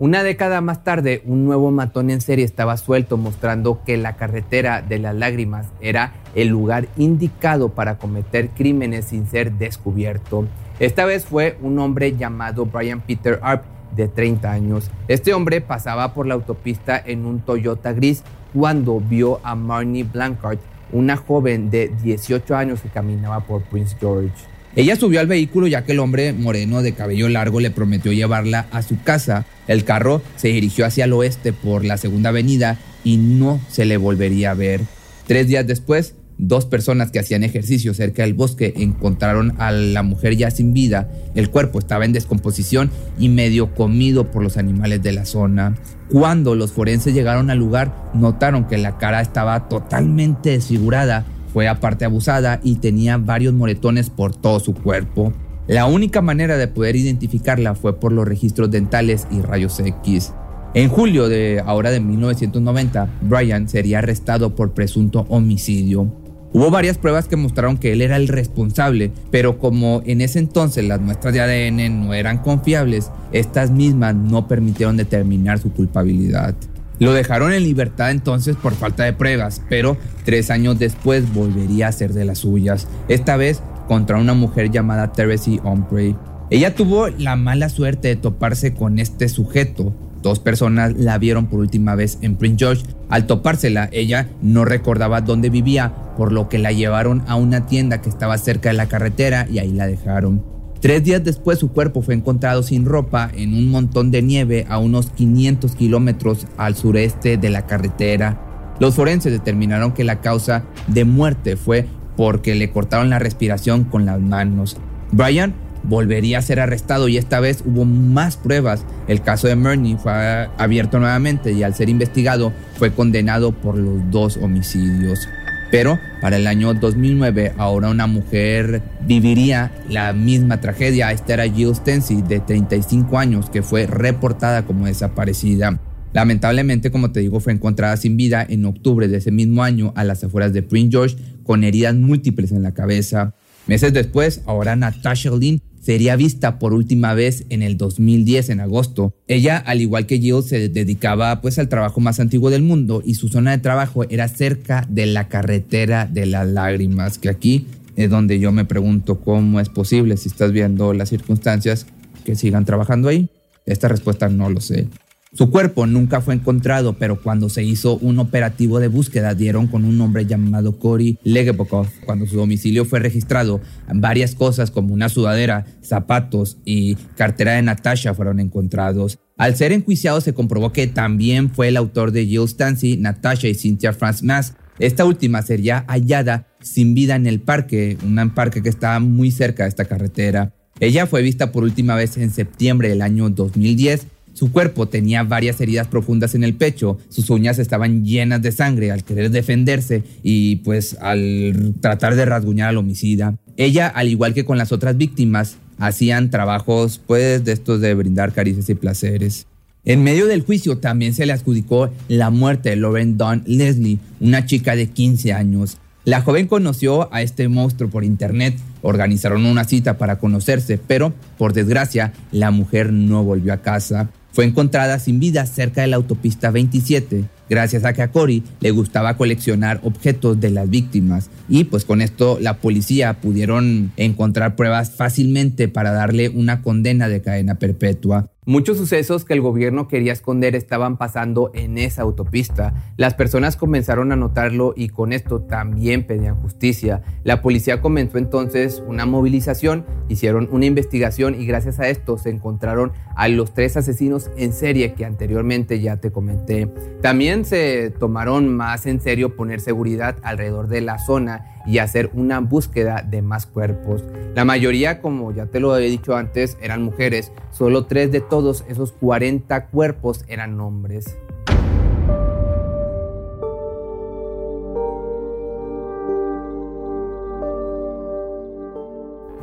Una 0.00 0.22
década 0.22 0.60
más 0.60 0.84
tarde, 0.84 1.22
un 1.26 1.44
nuevo 1.44 1.72
matón 1.72 2.10
en 2.10 2.20
serie 2.20 2.44
estaba 2.44 2.76
suelto 2.76 3.16
mostrando 3.16 3.82
que 3.84 3.96
la 3.96 4.14
carretera 4.14 4.80
de 4.80 5.00
las 5.00 5.12
lágrimas 5.12 5.66
era 5.80 6.12
el 6.36 6.46
lugar 6.46 6.86
indicado 6.96 7.70
para 7.70 7.98
cometer 7.98 8.50
crímenes 8.50 9.06
sin 9.06 9.26
ser 9.26 9.54
descubierto. 9.54 10.46
Esta 10.78 11.04
vez 11.04 11.24
fue 11.24 11.58
un 11.62 11.80
hombre 11.80 12.16
llamado 12.16 12.66
Brian 12.66 13.00
Peter 13.00 13.40
Arp, 13.42 13.64
de 13.96 14.06
30 14.06 14.52
años. 14.52 14.88
Este 15.08 15.34
hombre 15.34 15.60
pasaba 15.60 16.14
por 16.14 16.28
la 16.28 16.34
autopista 16.34 17.02
en 17.04 17.26
un 17.26 17.40
Toyota 17.40 17.92
gris 17.92 18.22
cuando 18.54 19.00
vio 19.00 19.40
a 19.42 19.56
Marnie 19.56 20.04
Blancard, 20.04 20.58
una 20.92 21.16
joven 21.16 21.70
de 21.70 21.88
18 21.88 22.54
años 22.54 22.82
que 22.82 22.88
caminaba 22.88 23.40
por 23.40 23.62
Prince 23.62 23.96
George. 23.98 24.30
Ella 24.78 24.94
subió 24.94 25.18
al 25.18 25.26
vehículo 25.26 25.66
ya 25.66 25.84
que 25.84 25.90
el 25.90 25.98
hombre 25.98 26.32
moreno 26.32 26.82
de 26.82 26.92
cabello 26.92 27.28
largo 27.28 27.58
le 27.58 27.72
prometió 27.72 28.12
llevarla 28.12 28.68
a 28.70 28.82
su 28.82 29.02
casa. 29.02 29.44
El 29.66 29.82
carro 29.82 30.22
se 30.36 30.48
dirigió 30.48 30.86
hacia 30.86 31.06
el 31.06 31.14
oeste 31.14 31.52
por 31.52 31.84
la 31.84 31.96
segunda 31.96 32.28
avenida 32.28 32.78
y 33.02 33.16
no 33.16 33.60
se 33.68 33.86
le 33.86 33.96
volvería 33.96 34.52
a 34.52 34.54
ver. 34.54 34.82
Tres 35.26 35.48
días 35.48 35.66
después, 35.66 36.14
Dos 36.40 36.66
personas 36.66 37.10
que 37.10 37.18
hacían 37.18 37.42
ejercicio 37.42 37.94
cerca 37.94 38.22
del 38.22 38.32
bosque 38.32 38.72
encontraron 38.76 39.54
a 39.58 39.72
la 39.72 40.04
mujer 40.04 40.36
ya 40.36 40.52
sin 40.52 40.72
vida. 40.72 41.10
El 41.34 41.50
cuerpo 41.50 41.80
estaba 41.80 42.04
en 42.04 42.12
descomposición 42.12 42.92
y 43.18 43.28
medio 43.28 43.74
comido 43.74 44.30
por 44.30 44.44
los 44.44 44.56
animales 44.56 45.02
de 45.02 45.12
la 45.12 45.24
zona. 45.24 45.76
Cuando 46.08 46.54
los 46.54 46.70
forenses 46.70 47.12
llegaron 47.12 47.50
al 47.50 47.58
lugar, 47.58 47.92
notaron 48.14 48.68
que 48.68 48.78
la 48.78 48.98
cara 48.98 49.20
estaba 49.20 49.68
totalmente 49.68 50.50
desfigurada, 50.50 51.26
fue 51.52 51.68
aparte 51.68 52.04
abusada 52.04 52.60
y 52.62 52.76
tenía 52.76 53.16
varios 53.16 53.54
moretones 53.54 54.10
por 54.10 54.34
todo 54.34 54.60
su 54.60 54.74
cuerpo. 54.74 55.32
La 55.66 55.86
única 55.86 56.22
manera 56.22 56.56
de 56.56 56.68
poder 56.68 56.96
identificarla 56.96 57.74
fue 57.74 58.00
por 58.00 58.12
los 58.12 58.26
registros 58.26 58.70
dentales 58.70 59.26
y 59.30 59.42
rayos 59.42 59.78
X. 59.80 60.32
En 60.74 60.88
julio 60.88 61.28
de 61.28 61.62
ahora 61.64 61.90
de 61.90 62.00
1990, 62.00 63.08
Brian 63.22 63.68
sería 63.68 63.98
arrestado 63.98 64.54
por 64.54 64.72
presunto 64.72 65.26
homicidio. 65.28 66.12
Hubo 66.52 66.70
varias 66.70 66.96
pruebas 66.96 67.28
que 67.28 67.36
mostraron 67.36 67.76
que 67.76 67.92
él 67.92 68.00
era 68.00 68.16
el 68.16 68.28
responsable, 68.28 69.12
pero 69.30 69.58
como 69.58 70.02
en 70.06 70.22
ese 70.22 70.38
entonces 70.38 70.84
las 70.86 71.00
muestras 71.00 71.34
de 71.34 71.40
ADN 71.40 72.06
no 72.06 72.14
eran 72.14 72.38
confiables, 72.38 73.10
estas 73.32 73.70
mismas 73.70 74.14
no 74.14 74.48
permitieron 74.48 74.96
determinar 74.96 75.58
su 75.58 75.70
culpabilidad. 75.72 76.54
Lo 76.98 77.12
dejaron 77.12 77.52
en 77.52 77.62
libertad 77.62 78.10
entonces 78.10 78.56
por 78.56 78.74
falta 78.74 79.04
de 79.04 79.12
pruebas, 79.12 79.62
pero 79.68 79.96
tres 80.24 80.50
años 80.50 80.78
después 80.78 81.32
volvería 81.32 81.88
a 81.88 81.92
ser 81.92 82.12
de 82.12 82.24
las 82.24 82.38
suyas, 82.38 82.88
esta 83.08 83.36
vez 83.36 83.62
contra 83.86 84.18
una 84.18 84.34
mujer 84.34 84.70
llamada 84.70 85.12
Teresa 85.12 85.50
Omprey. 85.64 86.16
Ella 86.50 86.74
tuvo 86.74 87.08
la 87.08 87.36
mala 87.36 87.68
suerte 87.68 88.08
de 88.08 88.16
toparse 88.16 88.74
con 88.74 88.98
este 88.98 89.28
sujeto, 89.28 89.94
Dos 90.22 90.40
personas 90.40 90.94
la 90.96 91.16
vieron 91.18 91.46
por 91.46 91.60
última 91.60 91.94
vez 91.94 92.18
en 92.22 92.36
Prince 92.36 92.58
George. 92.58 92.84
Al 93.08 93.26
topársela, 93.26 93.88
ella 93.92 94.28
no 94.42 94.64
recordaba 94.64 95.20
dónde 95.20 95.48
vivía, 95.48 95.92
por 96.16 96.32
lo 96.32 96.48
que 96.48 96.58
la 96.58 96.72
llevaron 96.72 97.22
a 97.28 97.36
una 97.36 97.66
tienda 97.66 98.00
que 98.00 98.08
estaba 98.08 98.36
cerca 98.38 98.70
de 98.70 98.74
la 98.74 98.88
carretera 98.88 99.46
y 99.48 99.58
ahí 99.60 99.72
la 99.72 99.86
dejaron. 99.86 100.57
Tres 100.80 101.02
días 101.02 101.24
después 101.24 101.58
su 101.58 101.72
cuerpo 101.72 102.02
fue 102.02 102.14
encontrado 102.14 102.62
sin 102.62 102.84
ropa 102.84 103.30
en 103.34 103.52
un 103.52 103.68
montón 103.68 104.12
de 104.12 104.22
nieve 104.22 104.64
a 104.68 104.78
unos 104.78 105.10
500 105.10 105.74
kilómetros 105.74 106.46
al 106.56 106.76
sureste 106.76 107.36
de 107.36 107.50
la 107.50 107.66
carretera. 107.66 108.40
Los 108.78 108.94
forenses 108.94 109.32
determinaron 109.32 109.92
que 109.92 110.04
la 110.04 110.20
causa 110.20 110.64
de 110.86 111.04
muerte 111.04 111.56
fue 111.56 111.86
porque 112.16 112.54
le 112.54 112.70
cortaron 112.70 113.10
la 113.10 113.18
respiración 113.18 113.84
con 113.84 114.06
las 114.06 114.20
manos. 114.20 114.76
Brian 115.10 115.52
volvería 115.82 116.38
a 116.38 116.42
ser 116.42 116.60
arrestado 116.60 117.08
y 117.08 117.16
esta 117.16 117.40
vez 117.40 117.64
hubo 117.66 117.84
más 117.84 118.36
pruebas. 118.36 118.84
El 119.08 119.20
caso 119.20 119.48
de 119.48 119.56
Murney 119.56 119.96
fue 119.96 120.48
abierto 120.58 121.00
nuevamente 121.00 121.52
y 121.52 121.64
al 121.64 121.74
ser 121.74 121.88
investigado 121.88 122.52
fue 122.76 122.92
condenado 122.92 123.50
por 123.50 123.76
los 123.76 124.10
dos 124.12 124.36
homicidios. 124.36 125.28
Pero 125.70 125.98
para 126.20 126.36
el 126.36 126.46
año 126.46 126.72
2009 126.74 127.52
ahora 127.58 127.90
una 127.90 128.06
mujer 128.06 128.82
viviría 129.06 129.72
la 129.88 130.12
misma 130.12 130.60
tragedia. 130.60 131.12
Esta 131.12 131.34
era 131.34 131.48
Jill 131.48 131.74
Stency 131.74 132.22
de 132.22 132.40
35 132.40 133.18
años 133.18 133.50
que 133.50 133.62
fue 133.62 133.86
reportada 133.86 134.64
como 134.64 134.86
desaparecida. 134.86 135.78
Lamentablemente, 136.14 136.90
como 136.90 137.12
te 137.12 137.20
digo, 137.20 137.38
fue 137.40 137.52
encontrada 137.52 137.96
sin 137.98 138.16
vida 138.16 138.44
en 138.48 138.64
octubre 138.64 139.08
de 139.08 139.18
ese 139.18 139.30
mismo 139.30 139.62
año 139.62 139.92
a 139.94 140.04
las 140.04 140.24
afueras 140.24 140.54
de 140.54 140.62
Prince 140.62 140.90
George 140.90 141.16
con 141.42 141.64
heridas 141.64 141.94
múltiples 141.94 142.50
en 142.52 142.62
la 142.62 142.72
cabeza. 142.72 143.34
Meses 143.66 143.92
después, 143.92 144.40
ahora 144.46 144.74
Natasha 144.76 145.30
Lynn 145.30 145.60
sería 145.80 146.16
vista 146.16 146.58
por 146.58 146.74
última 146.74 147.14
vez 147.14 147.44
en 147.48 147.62
el 147.62 147.76
2010, 147.76 148.50
en 148.50 148.60
agosto. 148.60 149.14
Ella, 149.26 149.56
al 149.58 149.80
igual 149.80 150.06
que 150.06 150.18
Jill, 150.18 150.42
se 150.42 150.68
dedicaba 150.68 151.40
pues 151.40 151.58
al 151.58 151.68
trabajo 151.68 152.00
más 152.00 152.20
antiguo 152.20 152.50
del 152.50 152.62
mundo 152.62 153.02
y 153.04 153.14
su 153.14 153.28
zona 153.28 153.52
de 153.52 153.58
trabajo 153.58 154.04
era 154.10 154.28
cerca 154.28 154.86
de 154.88 155.06
la 155.06 155.28
carretera 155.28 156.06
de 156.06 156.26
las 156.26 156.46
lágrimas, 156.46 157.18
que 157.18 157.28
aquí 157.28 157.66
es 157.96 158.10
donde 158.10 158.38
yo 158.38 158.52
me 158.52 158.64
pregunto 158.64 159.20
cómo 159.20 159.60
es 159.60 159.68
posible, 159.68 160.16
si 160.16 160.28
estás 160.28 160.52
viendo 160.52 160.92
las 160.92 161.08
circunstancias, 161.08 161.86
que 162.24 162.36
sigan 162.36 162.64
trabajando 162.64 163.08
ahí. 163.08 163.28
Esta 163.66 163.88
respuesta 163.88 164.28
no 164.28 164.48
lo 164.50 164.60
sé. 164.60 164.88
Su 165.34 165.50
cuerpo 165.50 165.86
nunca 165.86 166.22
fue 166.22 166.34
encontrado, 166.34 166.94
pero 166.94 167.20
cuando 167.20 167.50
se 167.50 167.62
hizo 167.62 167.98
un 167.98 168.18
operativo 168.18 168.80
de 168.80 168.88
búsqueda 168.88 169.34
dieron 169.34 169.66
con 169.66 169.84
un 169.84 170.00
hombre 170.00 170.24
llamado 170.24 170.78
Cory 170.78 171.18
Legebokov. 171.22 171.86
Cuando 172.06 172.26
su 172.26 172.36
domicilio 172.36 172.86
fue 172.86 172.98
registrado, 172.98 173.60
varias 173.92 174.34
cosas 174.34 174.70
como 174.70 174.94
una 174.94 175.10
sudadera, 175.10 175.66
zapatos 175.82 176.56
y 176.64 176.94
cartera 177.16 177.52
de 177.52 177.62
Natasha 177.62 178.14
fueron 178.14 178.40
encontrados. 178.40 179.18
Al 179.36 179.54
ser 179.54 179.72
enjuiciado 179.72 180.22
se 180.22 180.32
comprobó 180.32 180.72
que 180.72 180.86
también 180.86 181.50
fue 181.50 181.68
el 181.68 181.76
autor 181.76 182.10
de 182.12 182.24
Jill 182.24 182.48
Stancy, 182.48 182.96
Natasha 182.96 183.48
y 183.48 183.54
Cynthia 183.54 183.92
Franz 183.92 184.22
Mass. 184.22 184.54
Esta 184.78 185.04
última 185.04 185.42
sería 185.42 185.84
hallada 185.88 186.46
sin 186.62 186.94
vida 186.94 187.16
en 187.16 187.26
el 187.26 187.40
parque, 187.40 187.98
un 188.02 188.30
parque 188.30 188.62
que 188.62 188.70
estaba 188.70 188.98
muy 188.98 189.30
cerca 189.30 189.64
de 189.64 189.68
esta 189.68 189.84
carretera. 189.84 190.54
Ella 190.80 191.06
fue 191.06 191.20
vista 191.20 191.52
por 191.52 191.64
última 191.64 191.96
vez 191.96 192.16
en 192.16 192.30
septiembre 192.30 192.88
del 192.88 193.02
año 193.02 193.28
2010 193.28 194.06
su 194.38 194.52
cuerpo 194.52 194.86
tenía 194.86 195.24
varias 195.24 195.60
heridas 195.60 195.88
profundas 195.88 196.36
en 196.36 196.44
el 196.44 196.54
pecho, 196.54 196.96
sus 197.08 197.28
uñas 197.28 197.58
estaban 197.58 198.04
llenas 198.04 198.40
de 198.40 198.52
sangre 198.52 198.92
al 198.92 199.02
querer 199.02 199.32
defenderse 199.32 200.04
y 200.22 200.56
pues 200.56 200.96
al 201.00 201.74
tratar 201.80 202.14
de 202.14 202.24
rasguñar 202.24 202.68
al 202.68 202.76
homicida. 202.76 203.34
Ella, 203.56 203.88
al 203.88 204.06
igual 204.06 204.34
que 204.34 204.44
con 204.44 204.56
las 204.56 204.70
otras 204.70 204.96
víctimas, 204.96 205.56
hacían 205.76 206.30
trabajos 206.30 207.00
pues 207.04 207.44
de 207.44 207.50
estos 207.50 207.80
de 207.80 207.92
brindar 207.94 208.32
caricias 208.32 208.70
y 208.70 208.76
placeres. 208.76 209.48
En 209.84 210.04
medio 210.04 210.28
del 210.28 210.42
juicio 210.42 210.78
también 210.78 211.14
se 211.14 211.26
le 211.26 211.32
adjudicó 211.32 211.90
la 212.06 212.30
muerte 212.30 212.70
de 212.70 212.76
Lauren 212.76 213.16
Dawn 213.16 213.42
Leslie, 213.44 213.98
una 214.20 214.46
chica 214.46 214.76
de 214.76 214.86
15 214.86 215.32
años. 215.32 215.78
La 216.04 216.22
joven 216.22 216.46
conoció 216.46 217.12
a 217.12 217.22
este 217.22 217.48
monstruo 217.48 217.90
por 217.90 218.04
internet, 218.04 218.56
organizaron 218.82 219.44
una 219.44 219.64
cita 219.64 219.98
para 219.98 220.20
conocerse, 220.20 220.78
pero 220.78 221.12
por 221.36 221.54
desgracia 221.54 222.12
la 222.30 222.52
mujer 222.52 222.92
no 222.92 223.24
volvió 223.24 223.52
a 223.52 223.62
casa. 223.62 224.10
Fue 224.32 224.44
encontrada 224.44 224.98
sin 224.98 225.20
vida 225.20 225.46
cerca 225.46 225.80
de 225.80 225.88
la 225.88 225.96
autopista 225.96 226.50
27 226.50 227.24
gracias 227.48 227.84
a 227.84 227.92
que 227.92 228.02
a 228.02 228.10
Cory 228.10 228.42
le 228.60 228.70
gustaba 228.70 229.16
coleccionar 229.16 229.80
objetos 229.82 230.40
de 230.40 230.50
las 230.50 230.68
víctimas 230.68 231.30
y 231.48 231.64
pues 231.64 231.84
con 231.84 232.02
esto 232.02 232.38
la 232.40 232.58
policía 232.58 233.20
pudieron 233.20 233.92
encontrar 233.96 234.56
pruebas 234.56 234.90
fácilmente 234.90 235.68
para 235.68 235.92
darle 235.92 236.28
una 236.28 236.62
condena 236.62 237.08
de 237.08 237.22
cadena 237.22 237.56
perpetua. 237.56 238.30
Muchos 238.48 238.78
sucesos 238.78 239.26
que 239.26 239.34
el 239.34 239.42
gobierno 239.42 239.88
quería 239.88 240.14
esconder 240.14 240.56
estaban 240.56 240.96
pasando 240.96 241.50
en 241.52 241.76
esa 241.76 242.00
autopista. 242.00 242.72
Las 242.96 243.12
personas 243.12 243.56
comenzaron 243.56 244.10
a 244.10 244.16
notarlo 244.16 244.72
y 244.74 244.88
con 244.88 245.12
esto 245.12 245.42
también 245.42 246.06
pedían 246.06 246.40
justicia. 246.40 247.02
La 247.24 247.42
policía 247.42 247.82
comenzó 247.82 248.16
entonces 248.16 248.82
una 248.86 249.04
movilización, 249.04 249.84
hicieron 250.08 250.48
una 250.50 250.64
investigación 250.64 251.38
y 251.38 251.44
gracias 251.44 251.78
a 251.78 251.90
esto 251.90 252.16
se 252.16 252.30
encontraron 252.30 252.92
a 253.16 253.28
los 253.28 253.52
tres 253.52 253.76
asesinos 253.76 254.30
en 254.38 254.54
serie 254.54 254.94
que 254.94 255.04
anteriormente 255.04 255.80
ya 255.80 255.98
te 255.98 256.10
comenté. 256.10 256.72
También 257.02 257.44
se 257.44 257.90
tomaron 257.90 258.48
más 258.48 258.86
en 258.86 259.02
serio 259.02 259.36
poner 259.36 259.60
seguridad 259.60 260.16
alrededor 260.22 260.68
de 260.68 260.80
la 260.80 260.98
zona 260.98 261.44
y 261.66 261.78
hacer 261.78 262.10
una 262.14 262.40
búsqueda 262.40 263.04
de 263.06 263.20
más 263.20 263.44
cuerpos. 263.44 264.02
La 264.34 264.46
mayoría, 264.46 265.02
como 265.02 265.32
ya 265.32 265.46
te 265.46 265.60
lo 265.60 265.74
había 265.74 265.88
dicho 265.88 266.16
antes, 266.16 266.56
eran 266.62 266.82
mujeres. 266.82 267.30
Solo 267.50 267.84
tres 267.84 268.10
de 268.10 268.22
todos 268.22 268.37
esos 268.68 268.92
40 268.92 269.66
cuerpos 269.66 270.24
eran 270.28 270.60
hombres. 270.60 271.16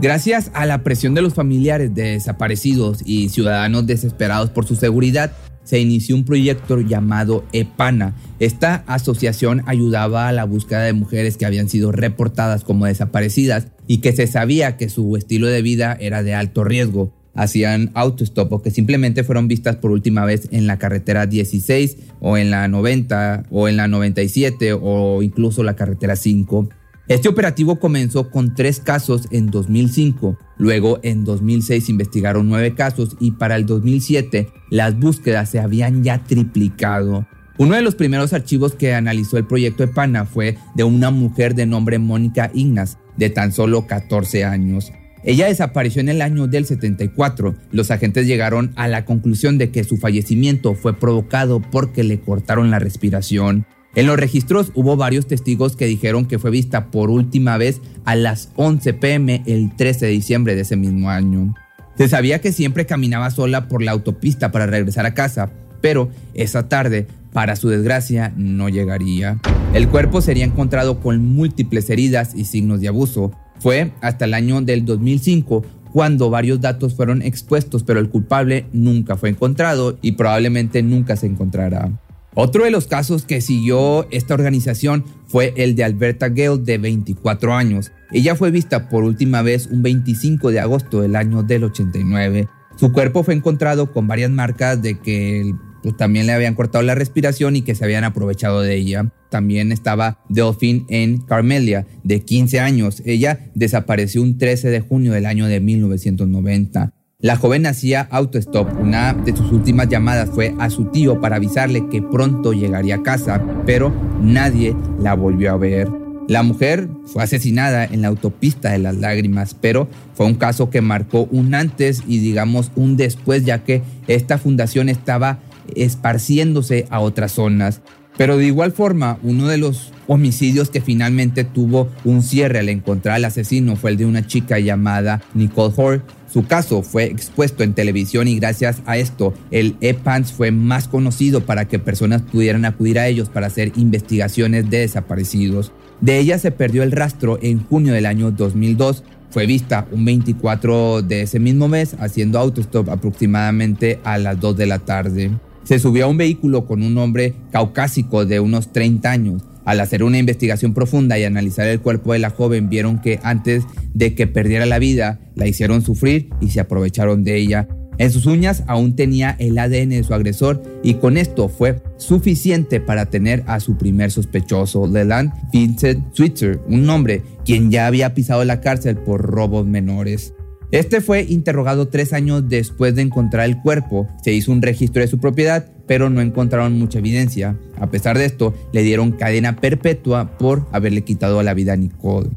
Gracias 0.01 0.51
a 0.53 0.65
la 0.65 0.83
presión 0.83 1.13
de 1.13 1.21
los 1.21 1.33
familiares 1.33 1.95
de 1.95 2.11
desaparecidos 2.11 2.99
y 3.05 3.29
ciudadanos 3.29 3.87
desesperados 3.87 4.49
por 4.49 4.65
su 4.65 4.75
seguridad, 4.75 5.31
se 5.63 5.79
inició 5.79 6.15
un 6.15 6.25
proyecto 6.25 6.79
llamado 6.79 7.43
EPANA. 7.53 8.13
Esta 8.39 8.83
asociación 8.87 9.63
ayudaba 9.65 10.27
a 10.27 10.31
la 10.31 10.45
búsqueda 10.45 10.83
de 10.83 10.93
mujeres 10.93 11.37
que 11.37 11.45
habían 11.45 11.69
sido 11.69 11.91
reportadas 11.91 12.63
como 12.63 12.85
desaparecidas 12.85 13.67
y 13.87 13.97
que 13.97 14.13
se 14.13 14.27
sabía 14.27 14.77
que 14.77 14.89
su 14.89 15.17
estilo 15.17 15.47
de 15.47 15.61
vida 15.61 15.97
era 15.99 16.23
de 16.23 16.35
alto 16.35 16.63
riesgo. 16.63 17.11
Hacían 17.35 17.91
autostop 17.93 18.51
o 18.53 18.61
que 18.61 18.71
simplemente 18.71 19.23
fueron 19.23 19.47
vistas 19.47 19.75
por 19.75 19.91
última 19.91 20.25
vez 20.25 20.47
en 20.51 20.67
la 20.67 20.79
carretera 20.79 21.25
16 21.25 21.97
o 22.21 22.37
en 22.37 22.49
la 22.49 22.67
90 22.67 23.43
o 23.49 23.67
en 23.67 23.77
la 23.77 23.87
97 23.87 24.73
o 24.73 25.21
incluso 25.21 25.61
la 25.63 25.75
carretera 25.75 26.15
5. 26.15 26.69
Este 27.07 27.29
operativo 27.29 27.79
comenzó 27.79 28.31
con 28.31 28.55
tres 28.55 28.79
casos 28.79 29.27
en 29.29 29.51
2005, 29.51 30.39
luego 30.57 30.99
en 31.03 31.23
2006 31.23 31.89
investigaron 31.89 32.49
nueve 32.49 32.73
casos 32.73 33.15
y 33.19 33.31
para 33.31 33.57
el 33.57 33.67
2007 33.67 34.49
las 34.71 34.97
búsquedas 34.97 35.51
se 35.51 35.59
habían 35.59 36.03
ya 36.03 36.23
triplicado. 36.23 37.27
Uno 37.59 37.75
de 37.75 37.83
los 37.83 37.93
primeros 37.93 38.33
archivos 38.33 38.73
que 38.73 38.95
analizó 38.95 39.37
el 39.37 39.45
proyecto 39.45 39.83
EPANA 39.83 40.25
fue 40.25 40.57
de 40.73 40.83
una 40.83 41.11
mujer 41.11 41.53
de 41.53 41.67
nombre 41.67 41.99
Mónica 41.99 42.49
Ignas, 42.55 42.97
de 43.17 43.29
tan 43.29 43.51
solo 43.51 43.85
14 43.85 44.43
años. 44.43 44.91
Ella 45.25 45.47
desapareció 45.47 46.01
en 46.01 46.09
el 46.09 46.21
año 46.21 46.45
del 46.45 46.65
74. 46.65 47.55
Los 47.71 47.89
agentes 47.89 48.27
llegaron 48.27 48.71
a 48.75 48.87
la 48.87 49.05
conclusión 49.05 49.57
de 49.57 49.71
que 49.71 49.83
su 49.83 49.97
fallecimiento 49.97 50.75
fue 50.75 50.99
provocado 50.99 51.61
porque 51.61 52.03
le 52.03 52.19
cortaron 52.19 52.69
la 52.69 52.77
respiración. 52.77 53.65
En 53.95 54.05
los 54.05 54.19
registros 54.19 54.71
hubo 54.75 54.97
varios 54.97 55.25
testigos 55.25 55.75
que 55.75 55.87
dijeron 55.87 56.27
que 56.27 56.37
fue 56.37 56.51
vista 56.51 56.91
por 56.91 57.09
última 57.09 57.57
vez 57.57 57.81
a 58.03 58.15
las 58.15 58.51
11 58.55 58.93
pm 58.93 59.41
el 59.47 59.75
13 59.75 60.05
de 60.05 60.11
diciembre 60.11 60.53
de 60.53 60.61
ese 60.61 60.75
mismo 60.75 61.09
año. 61.09 61.55
Se 61.97 62.07
sabía 62.07 62.39
que 62.39 62.51
siempre 62.51 62.85
caminaba 62.85 63.31
sola 63.31 63.67
por 63.67 63.81
la 63.81 63.91
autopista 63.91 64.51
para 64.51 64.67
regresar 64.67 65.07
a 65.07 65.15
casa, 65.15 65.49
pero 65.81 66.09
esa 66.35 66.67
tarde, 66.67 67.07
para 67.33 67.55
su 67.55 67.69
desgracia, 67.69 68.31
no 68.35 68.69
llegaría. 68.69 69.39
El 69.73 69.87
cuerpo 69.87 70.21
sería 70.21 70.45
encontrado 70.45 70.99
con 70.99 71.25
múltiples 71.25 71.89
heridas 71.89 72.35
y 72.35 72.45
signos 72.45 72.81
de 72.81 72.89
abuso. 72.89 73.31
Fue 73.59 73.91
hasta 74.01 74.25
el 74.25 74.33
año 74.33 74.61
del 74.61 74.85
2005 74.85 75.63
cuando 75.91 76.29
varios 76.29 76.59
datos 76.59 76.93
fueron 76.93 77.21
expuestos, 77.21 77.83
pero 77.83 77.99
el 77.99 78.09
culpable 78.09 78.65
nunca 78.73 79.15
fue 79.15 79.29
encontrado 79.29 79.97
y 80.01 80.13
probablemente 80.13 80.83
nunca 80.83 81.15
se 81.15 81.27
encontrará. 81.27 81.89
Otro 82.33 82.65
de 82.65 82.71
los 82.71 82.85
casos 82.87 83.23
que 83.23 83.39
siguió 83.39 84.05
esta 84.11 84.33
organización 84.33 85.05
fue 85.25 85.53
el 85.55 85.73
de 85.75 85.85
Alberta 85.85 86.27
Gale 86.27 86.57
de 86.57 86.77
24 86.77 87.53
años. 87.53 87.93
Ella 88.11 88.35
fue 88.35 88.51
vista 88.51 88.89
por 88.89 89.05
última 89.05 89.41
vez 89.41 89.67
un 89.67 89.83
25 89.83 90.51
de 90.51 90.59
agosto 90.59 90.99
del 90.99 91.15
año 91.15 91.43
del 91.43 91.63
89. 91.63 92.49
Su 92.75 92.91
cuerpo 92.91 93.23
fue 93.23 93.35
encontrado 93.35 93.93
con 93.93 94.05
varias 94.05 94.31
marcas 94.31 94.81
de 94.81 94.99
que 94.99 95.55
también 95.93 96.27
le 96.27 96.33
habían 96.33 96.55
cortado 96.55 96.83
la 96.83 96.95
respiración 96.95 97.55
y 97.55 97.61
que 97.61 97.75
se 97.75 97.83
habían 97.83 98.03
aprovechado 98.03 98.61
de 98.61 98.75
ella. 98.75 99.11
También 99.29 99.71
estaba 99.71 100.19
Delphine 100.29 100.85
en 100.89 101.17
Carmelia, 101.17 101.85
de 102.03 102.21
15 102.21 102.59
años. 102.59 103.01
Ella 103.05 103.39
desapareció 103.53 104.21
un 104.21 104.37
13 104.37 104.69
de 104.69 104.81
junio 104.81 105.13
del 105.13 105.25
año 105.25 105.47
de 105.47 105.59
1990. 105.59 106.93
La 107.19 107.37
joven 107.37 107.65
hacía 107.65 108.01
autostop. 108.11 108.67
Una 108.79 109.13
de 109.13 109.35
sus 109.35 109.51
últimas 109.51 109.89
llamadas 109.89 110.29
fue 110.29 110.53
a 110.59 110.69
su 110.69 110.85
tío 110.85 111.21
para 111.21 111.37
avisarle 111.37 111.87
que 111.89 112.01
pronto 112.01 112.53
llegaría 112.53 112.95
a 112.95 113.03
casa, 113.03 113.43
pero 113.65 113.93
nadie 114.21 114.75
la 114.99 115.15
volvió 115.15 115.51
a 115.51 115.57
ver. 115.57 115.89
La 116.27 116.41
mujer 116.41 116.89
fue 117.05 117.21
asesinada 117.21 117.85
en 117.85 118.01
la 118.01 118.07
autopista 118.07 118.71
de 118.71 118.79
las 118.79 118.95
lágrimas, 118.95 119.55
pero 119.59 119.87
fue 120.15 120.25
un 120.25 120.33
caso 120.33 120.71
que 120.71 120.81
marcó 120.81 121.27
un 121.29 121.53
antes 121.53 122.01
y 122.07 122.17
digamos 122.17 122.71
un 122.75 122.97
después, 122.97 123.45
ya 123.45 123.63
que 123.63 123.83
esta 124.07 124.39
fundación 124.39 124.89
estaba 124.89 125.39
esparciéndose 125.75 126.87
a 126.89 126.99
otras 126.99 127.33
zonas. 127.33 127.81
Pero 128.17 128.37
de 128.37 128.45
igual 128.45 128.71
forma, 128.71 129.19
uno 129.23 129.47
de 129.47 129.57
los 129.57 129.91
homicidios 130.07 130.69
que 130.69 130.81
finalmente 130.81 131.43
tuvo 131.43 131.89
un 132.03 132.23
cierre 132.23 132.59
al 132.59 132.69
encontrar 132.69 133.15
al 133.15 133.25
asesino 133.25 133.75
fue 133.75 133.91
el 133.91 133.97
de 133.97 134.05
una 134.05 134.25
chica 134.25 134.59
llamada 134.59 135.21
Nicole 135.33 135.73
Hoare. 135.75 136.01
Su 136.31 136.45
caso 136.45 136.81
fue 136.81 137.05
expuesto 137.05 137.63
en 137.63 137.73
televisión 137.73 138.27
y 138.27 138.37
gracias 138.39 138.81
a 138.85 138.97
esto 138.97 139.33
el 139.51 139.75
EPANS 139.81 140.31
fue 140.31 140.51
más 140.51 140.87
conocido 140.87 141.45
para 141.45 141.65
que 141.67 141.79
personas 141.79 142.21
pudieran 142.21 142.65
acudir 142.65 142.99
a 142.99 143.07
ellos 143.07 143.29
para 143.29 143.47
hacer 143.47 143.71
investigaciones 143.75 144.69
de 144.69 144.79
desaparecidos. 144.79 145.71
De 146.01 146.19
ella 146.19 146.37
se 146.37 146.51
perdió 146.51 146.83
el 146.83 146.91
rastro 146.91 147.39
en 147.41 147.63
junio 147.63 147.93
del 147.93 148.05
año 148.05 148.31
2002. 148.31 149.03
Fue 149.29 149.45
vista 149.45 149.87
un 149.91 150.05
24 150.05 151.01
de 151.01 151.21
ese 151.21 151.39
mismo 151.39 151.67
mes 151.67 151.95
haciendo 151.99 152.39
autostop 152.39 152.89
aproximadamente 152.89 153.99
a 154.03 154.17
las 154.17 154.39
2 154.39 154.57
de 154.57 154.65
la 154.65 154.79
tarde 154.79 155.31
se 155.65 155.79
subió 155.79 156.05
a 156.05 156.07
un 156.07 156.17
vehículo 156.17 156.65
con 156.65 156.83
un 156.83 156.97
hombre 156.97 157.33
caucásico 157.51 158.25
de 158.25 158.39
unos 158.39 158.71
30 158.71 159.11
años. 159.11 159.43
Al 159.65 159.79
hacer 159.79 160.03
una 160.03 160.19
investigación 160.19 160.73
profunda 160.73 161.17
y 161.17 161.23
analizar 161.23 161.67
el 161.67 161.81
cuerpo 161.81 162.13
de 162.13 162.19
la 162.19 162.29
joven, 162.29 162.69
vieron 162.69 163.01
que 163.01 163.19
antes 163.23 163.63
de 163.93 164.13
que 164.13 164.27
perdiera 164.27 164.67
la 164.67 164.79
vida, 164.79 165.19
la 165.33 165.47
hicieron 165.47 165.81
sufrir 165.81 166.29
y 166.39 166.51
se 166.51 166.59
aprovecharon 166.59 167.23
de 167.23 167.37
ella. 167.37 167.67
En 167.97 168.11
sus 168.11 168.25
uñas 168.25 168.63
aún 168.67 168.95
tenía 168.95 169.35
el 169.39 169.57
ADN 169.57 169.89
de 169.89 170.03
su 170.03 170.13
agresor 170.13 170.61
y 170.83 170.95
con 170.95 171.17
esto 171.17 171.49
fue 171.49 171.81
suficiente 171.97 172.79
para 172.79 173.07
tener 173.07 173.43
a 173.47 173.59
su 173.59 173.77
primer 173.77 174.11
sospechoso, 174.11 174.85
Leland 174.85 175.31
Vincent 175.51 176.13
Switzer, 176.13 176.59
un 176.67 176.87
hombre 176.89 177.23
quien 177.45 177.71
ya 177.71 177.87
había 177.87 178.13
pisado 178.13 178.43
la 178.43 178.59
cárcel 178.59 178.97
por 178.97 179.21
robos 179.21 179.65
menores. 179.65 180.33
Este 180.71 180.99
fue 180.99 181.21
interrogado 181.21 181.87
tres 181.87 182.11
años 182.11 182.49
después 182.49 182.95
de 182.95 183.03
encontrar 183.03 183.45
el 183.45 183.61
cuerpo. 183.61 184.07
Se 184.23 184.33
hizo 184.33 184.51
un 184.51 184.61
registro 184.61 185.01
de 185.01 185.07
su 185.07 185.19
propiedad, 185.19 185.71
pero 185.87 186.09
no 186.09 186.21
encontraron 186.21 186.77
mucha 186.77 186.99
evidencia. 186.99 187.55
A 187.79 187.87
pesar 187.87 188.17
de 188.17 188.25
esto, 188.25 188.53
le 188.73 188.81
dieron 188.81 189.11
cadena 189.11 189.55
perpetua 189.55 190.37
por 190.37 190.65
haberle 190.71 191.03
quitado 191.03 191.41
la 191.43 191.53
vida 191.53 191.73
a 191.73 191.77
Nicole. 191.77 192.29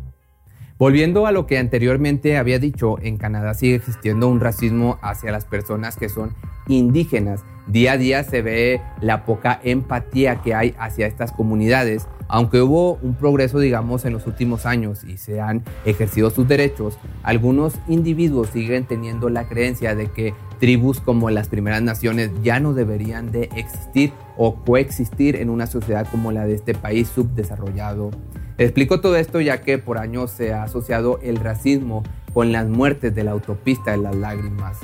Volviendo 0.78 1.26
a 1.26 1.32
lo 1.32 1.46
que 1.46 1.58
anteriormente 1.58 2.36
había 2.36 2.60
dicho, 2.60 2.98
en 3.02 3.16
Canadá 3.16 3.54
sigue 3.54 3.74
existiendo 3.74 4.28
un 4.28 4.38
racismo 4.38 4.98
hacia 5.02 5.32
las 5.32 5.44
personas 5.44 5.96
que 5.96 6.08
son 6.08 6.34
indígenas. 6.68 7.40
Día 7.68 7.92
a 7.92 7.98
día 7.98 8.24
se 8.24 8.42
ve 8.42 8.80
la 9.00 9.24
poca 9.24 9.60
empatía 9.62 10.42
que 10.42 10.54
hay 10.54 10.74
hacia 10.78 11.06
estas 11.06 11.32
comunidades 11.32 12.08
aunque 12.28 12.60
hubo 12.60 12.98
un 13.02 13.14
progreso, 13.14 13.58
digamos, 13.58 14.04
en 14.04 14.12
los 14.12 14.26
últimos 14.26 14.66
años 14.66 15.02
y 15.02 15.16
se 15.16 15.40
han 15.40 15.62
ejercido 15.86 16.30
sus 16.30 16.46
derechos, 16.46 16.98
algunos 17.22 17.74
individuos 17.88 18.50
siguen 18.50 18.84
teniendo 18.84 19.30
la 19.30 19.48
creencia 19.48 19.94
de 19.94 20.08
que 20.08 20.34
tribus 20.60 21.00
como 21.00 21.30
las 21.30 21.48
primeras 21.48 21.80
naciones 21.82 22.30
ya 22.42 22.60
no 22.60 22.74
deberían 22.74 23.32
de 23.32 23.48
existir 23.56 24.12
o 24.36 24.56
coexistir 24.56 25.36
en 25.36 25.48
una 25.48 25.66
sociedad 25.66 26.06
como 26.10 26.30
la 26.30 26.44
de 26.44 26.54
este 26.54 26.74
país 26.74 27.08
subdesarrollado. 27.08 28.10
Explico 28.58 29.00
todo 29.00 29.16
esto 29.16 29.40
ya 29.40 29.62
que 29.62 29.78
por 29.78 29.98
años 29.98 30.30
se 30.30 30.52
ha 30.52 30.64
asociado 30.64 31.20
el 31.22 31.36
racismo 31.36 32.02
con 32.34 32.52
las 32.52 32.68
muertes 32.68 33.14
de 33.14 33.24
la 33.24 33.30
autopista 33.30 33.92
de 33.92 33.98
las 33.98 34.14
lágrimas. 34.14 34.78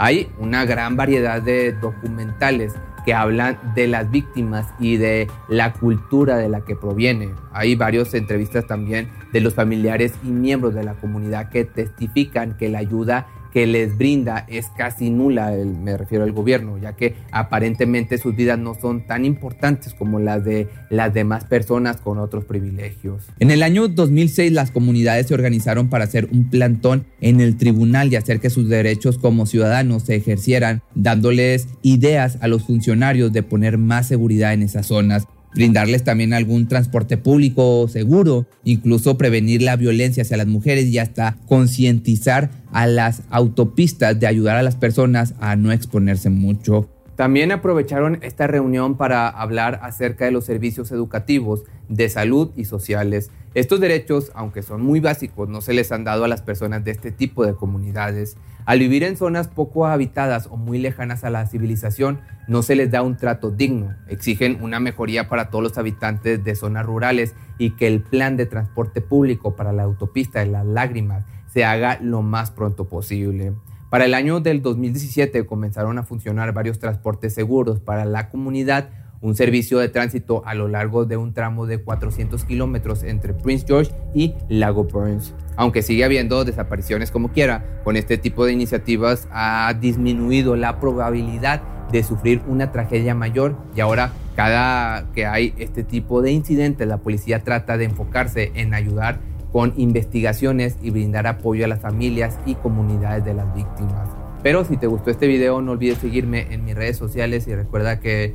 Hay 0.00 0.30
una 0.38 0.64
gran 0.64 0.96
variedad 0.96 1.42
de 1.42 1.72
documentales 1.72 2.72
que 3.04 3.14
hablan 3.14 3.58
de 3.74 3.88
las 3.88 4.08
víctimas 4.08 4.68
y 4.78 4.96
de 4.96 5.26
la 5.48 5.72
cultura 5.72 6.36
de 6.36 6.48
la 6.48 6.60
que 6.60 6.76
proviene. 6.76 7.30
Hay 7.52 7.74
varias 7.74 8.14
entrevistas 8.14 8.64
también 8.68 9.08
de 9.32 9.40
los 9.40 9.54
familiares 9.54 10.14
y 10.22 10.28
miembros 10.28 10.74
de 10.74 10.84
la 10.84 10.94
comunidad 10.94 11.48
que 11.48 11.64
testifican 11.64 12.56
que 12.56 12.68
la 12.68 12.78
ayuda 12.78 13.26
que 13.58 13.66
les 13.66 13.98
brinda 13.98 14.46
es 14.48 14.68
casi 14.68 15.10
nula, 15.10 15.50
me 15.50 15.96
refiero 15.96 16.22
al 16.22 16.30
gobierno, 16.30 16.78
ya 16.78 16.92
que 16.92 17.16
aparentemente 17.32 18.16
sus 18.16 18.36
vidas 18.36 18.56
no 18.56 18.76
son 18.80 19.04
tan 19.04 19.24
importantes 19.24 19.94
como 19.94 20.20
las 20.20 20.44
de 20.44 20.68
las 20.90 21.12
demás 21.12 21.42
personas 21.42 21.96
con 21.96 22.20
otros 22.20 22.44
privilegios. 22.44 23.24
En 23.40 23.50
el 23.50 23.64
año 23.64 23.88
2006 23.88 24.52
las 24.52 24.70
comunidades 24.70 25.26
se 25.26 25.34
organizaron 25.34 25.88
para 25.88 26.04
hacer 26.04 26.28
un 26.30 26.48
plantón 26.48 27.06
en 27.20 27.40
el 27.40 27.56
tribunal 27.56 28.12
y 28.12 28.14
hacer 28.14 28.38
que 28.38 28.48
sus 28.48 28.68
derechos 28.68 29.18
como 29.18 29.44
ciudadanos 29.44 30.04
se 30.04 30.14
ejercieran, 30.14 30.82
dándoles 30.94 31.66
ideas 31.82 32.38
a 32.40 32.46
los 32.46 32.62
funcionarios 32.62 33.32
de 33.32 33.42
poner 33.42 33.76
más 33.76 34.06
seguridad 34.06 34.52
en 34.52 34.62
esas 34.62 34.86
zonas 34.86 35.26
brindarles 35.54 36.04
también 36.04 36.32
algún 36.32 36.68
transporte 36.68 37.16
público 37.16 37.88
seguro, 37.88 38.46
incluso 38.64 39.18
prevenir 39.18 39.62
la 39.62 39.76
violencia 39.76 40.22
hacia 40.22 40.36
las 40.36 40.46
mujeres 40.46 40.86
y 40.86 40.98
hasta 40.98 41.38
concientizar 41.46 42.50
a 42.72 42.86
las 42.86 43.22
autopistas 43.30 44.18
de 44.18 44.26
ayudar 44.26 44.56
a 44.56 44.62
las 44.62 44.76
personas 44.76 45.34
a 45.40 45.56
no 45.56 45.72
exponerse 45.72 46.30
mucho. 46.30 46.88
También 47.18 47.50
aprovecharon 47.50 48.20
esta 48.22 48.46
reunión 48.46 48.96
para 48.96 49.28
hablar 49.28 49.80
acerca 49.82 50.24
de 50.24 50.30
los 50.30 50.44
servicios 50.44 50.92
educativos, 50.92 51.64
de 51.88 52.08
salud 52.08 52.52
y 52.54 52.64
sociales. 52.64 53.32
Estos 53.54 53.80
derechos, 53.80 54.30
aunque 54.36 54.62
son 54.62 54.82
muy 54.82 55.00
básicos, 55.00 55.48
no 55.48 55.60
se 55.60 55.72
les 55.72 55.90
han 55.90 56.04
dado 56.04 56.22
a 56.22 56.28
las 56.28 56.42
personas 56.42 56.84
de 56.84 56.92
este 56.92 57.10
tipo 57.10 57.44
de 57.44 57.56
comunidades. 57.56 58.36
Al 58.66 58.78
vivir 58.78 59.02
en 59.02 59.16
zonas 59.16 59.48
poco 59.48 59.88
habitadas 59.88 60.46
o 60.46 60.56
muy 60.56 60.78
lejanas 60.78 61.24
a 61.24 61.30
la 61.30 61.44
civilización, 61.48 62.20
no 62.46 62.62
se 62.62 62.76
les 62.76 62.88
da 62.88 63.02
un 63.02 63.16
trato 63.16 63.50
digno. 63.50 63.96
Exigen 64.06 64.62
una 64.62 64.78
mejoría 64.78 65.28
para 65.28 65.50
todos 65.50 65.64
los 65.64 65.76
habitantes 65.76 66.44
de 66.44 66.54
zonas 66.54 66.86
rurales 66.86 67.34
y 67.58 67.70
que 67.70 67.88
el 67.88 68.00
plan 68.00 68.36
de 68.36 68.46
transporte 68.46 69.00
público 69.00 69.56
para 69.56 69.72
la 69.72 69.82
autopista 69.82 70.38
de 70.38 70.46
las 70.46 70.64
lágrimas 70.64 71.24
se 71.52 71.64
haga 71.64 71.98
lo 72.00 72.22
más 72.22 72.52
pronto 72.52 72.84
posible. 72.84 73.54
Para 73.90 74.04
el 74.04 74.12
año 74.12 74.40
del 74.40 74.60
2017 74.60 75.46
comenzaron 75.46 75.96
a 75.96 76.02
funcionar 76.02 76.52
varios 76.52 76.78
transportes 76.78 77.32
seguros 77.32 77.80
para 77.80 78.04
la 78.04 78.28
comunidad, 78.28 78.90
un 79.22 79.34
servicio 79.34 79.78
de 79.78 79.88
tránsito 79.88 80.42
a 80.44 80.54
lo 80.54 80.68
largo 80.68 81.06
de 81.06 81.16
un 81.16 81.32
tramo 81.32 81.64
de 81.64 81.82
400 81.82 82.44
kilómetros 82.44 83.02
entre 83.02 83.32
Prince 83.32 83.64
George 83.66 83.92
y 84.14 84.34
Lago 84.50 84.84
Burns. 84.84 85.34
Aunque 85.56 85.80
sigue 85.80 86.04
habiendo 86.04 86.44
desapariciones 86.44 87.10
como 87.10 87.32
quiera, 87.32 87.80
con 87.82 87.96
este 87.96 88.18
tipo 88.18 88.44
de 88.44 88.52
iniciativas 88.52 89.26
ha 89.32 89.72
disminuido 89.80 90.54
la 90.54 90.80
probabilidad 90.80 91.62
de 91.90 92.02
sufrir 92.02 92.42
una 92.46 92.70
tragedia 92.70 93.14
mayor 93.14 93.56
y 93.74 93.80
ahora 93.80 94.12
cada 94.36 95.10
que 95.14 95.24
hay 95.24 95.54
este 95.56 95.82
tipo 95.82 96.20
de 96.20 96.30
incidentes 96.30 96.86
la 96.86 96.98
policía 96.98 97.42
trata 97.42 97.78
de 97.78 97.86
enfocarse 97.86 98.52
en 98.54 98.74
ayudar 98.74 99.18
con 99.52 99.72
investigaciones 99.76 100.76
y 100.82 100.90
brindar 100.90 101.26
apoyo 101.26 101.64
a 101.64 101.68
las 101.68 101.80
familias 101.80 102.38
y 102.46 102.54
comunidades 102.54 103.24
de 103.24 103.34
las 103.34 103.54
víctimas. 103.54 104.08
Pero 104.42 104.64
si 104.64 104.76
te 104.76 104.86
gustó 104.86 105.10
este 105.10 105.26
video 105.26 105.60
no 105.62 105.72
olvides 105.72 105.98
seguirme 105.98 106.52
en 106.52 106.64
mis 106.64 106.74
redes 106.74 106.96
sociales 106.96 107.46
y 107.48 107.54
recuerda 107.54 108.00
que 108.00 108.34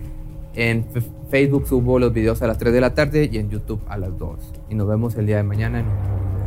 en 0.56 0.86
Facebook 1.30 1.68
subo 1.68 2.00
los 2.00 2.14
videos 2.14 2.42
a 2.42 2.48
las 2.48 2.58
3 2.58 2.74
de 2.74 2.82
la 2.82 2.94
tarde 2.94 3.30
y 3.32 3.38
en 3.38 3.50
YouTube 3.50 3.82
a 3.88 3.98
las 3.98 4.18
2. 4.18 4.40
Y 4.70 4.76
nos 4.76 4.88
vemos 4.88 5.16
el 5.16 5.26
día 5.26 5.38
de 5.38 5.44
mañana 5.44 5.80
en 5.80 5.88
un 5.88 5.96
nuevo 5.96 6.18
video. 6.18 6.44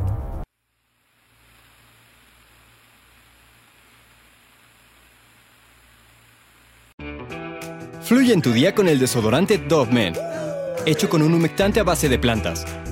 Fluye 8.03 8.33
en 8.33 8.41
tu 8.41 8.53
día 8.53 8.73
con 8.73 8.89
el 8.89 9.01
desodorante 9.01 9.59
Dove 9.59 9.93
Men, 9.93 10.15
hecho 10.87 11.09
con 11.09 11.23
un 11.23 11.35
humectante 11.35 11.81
a 11.81 11.83
base 11.83 12.09
de 12.09 12.21
plantas, 12.21 12.65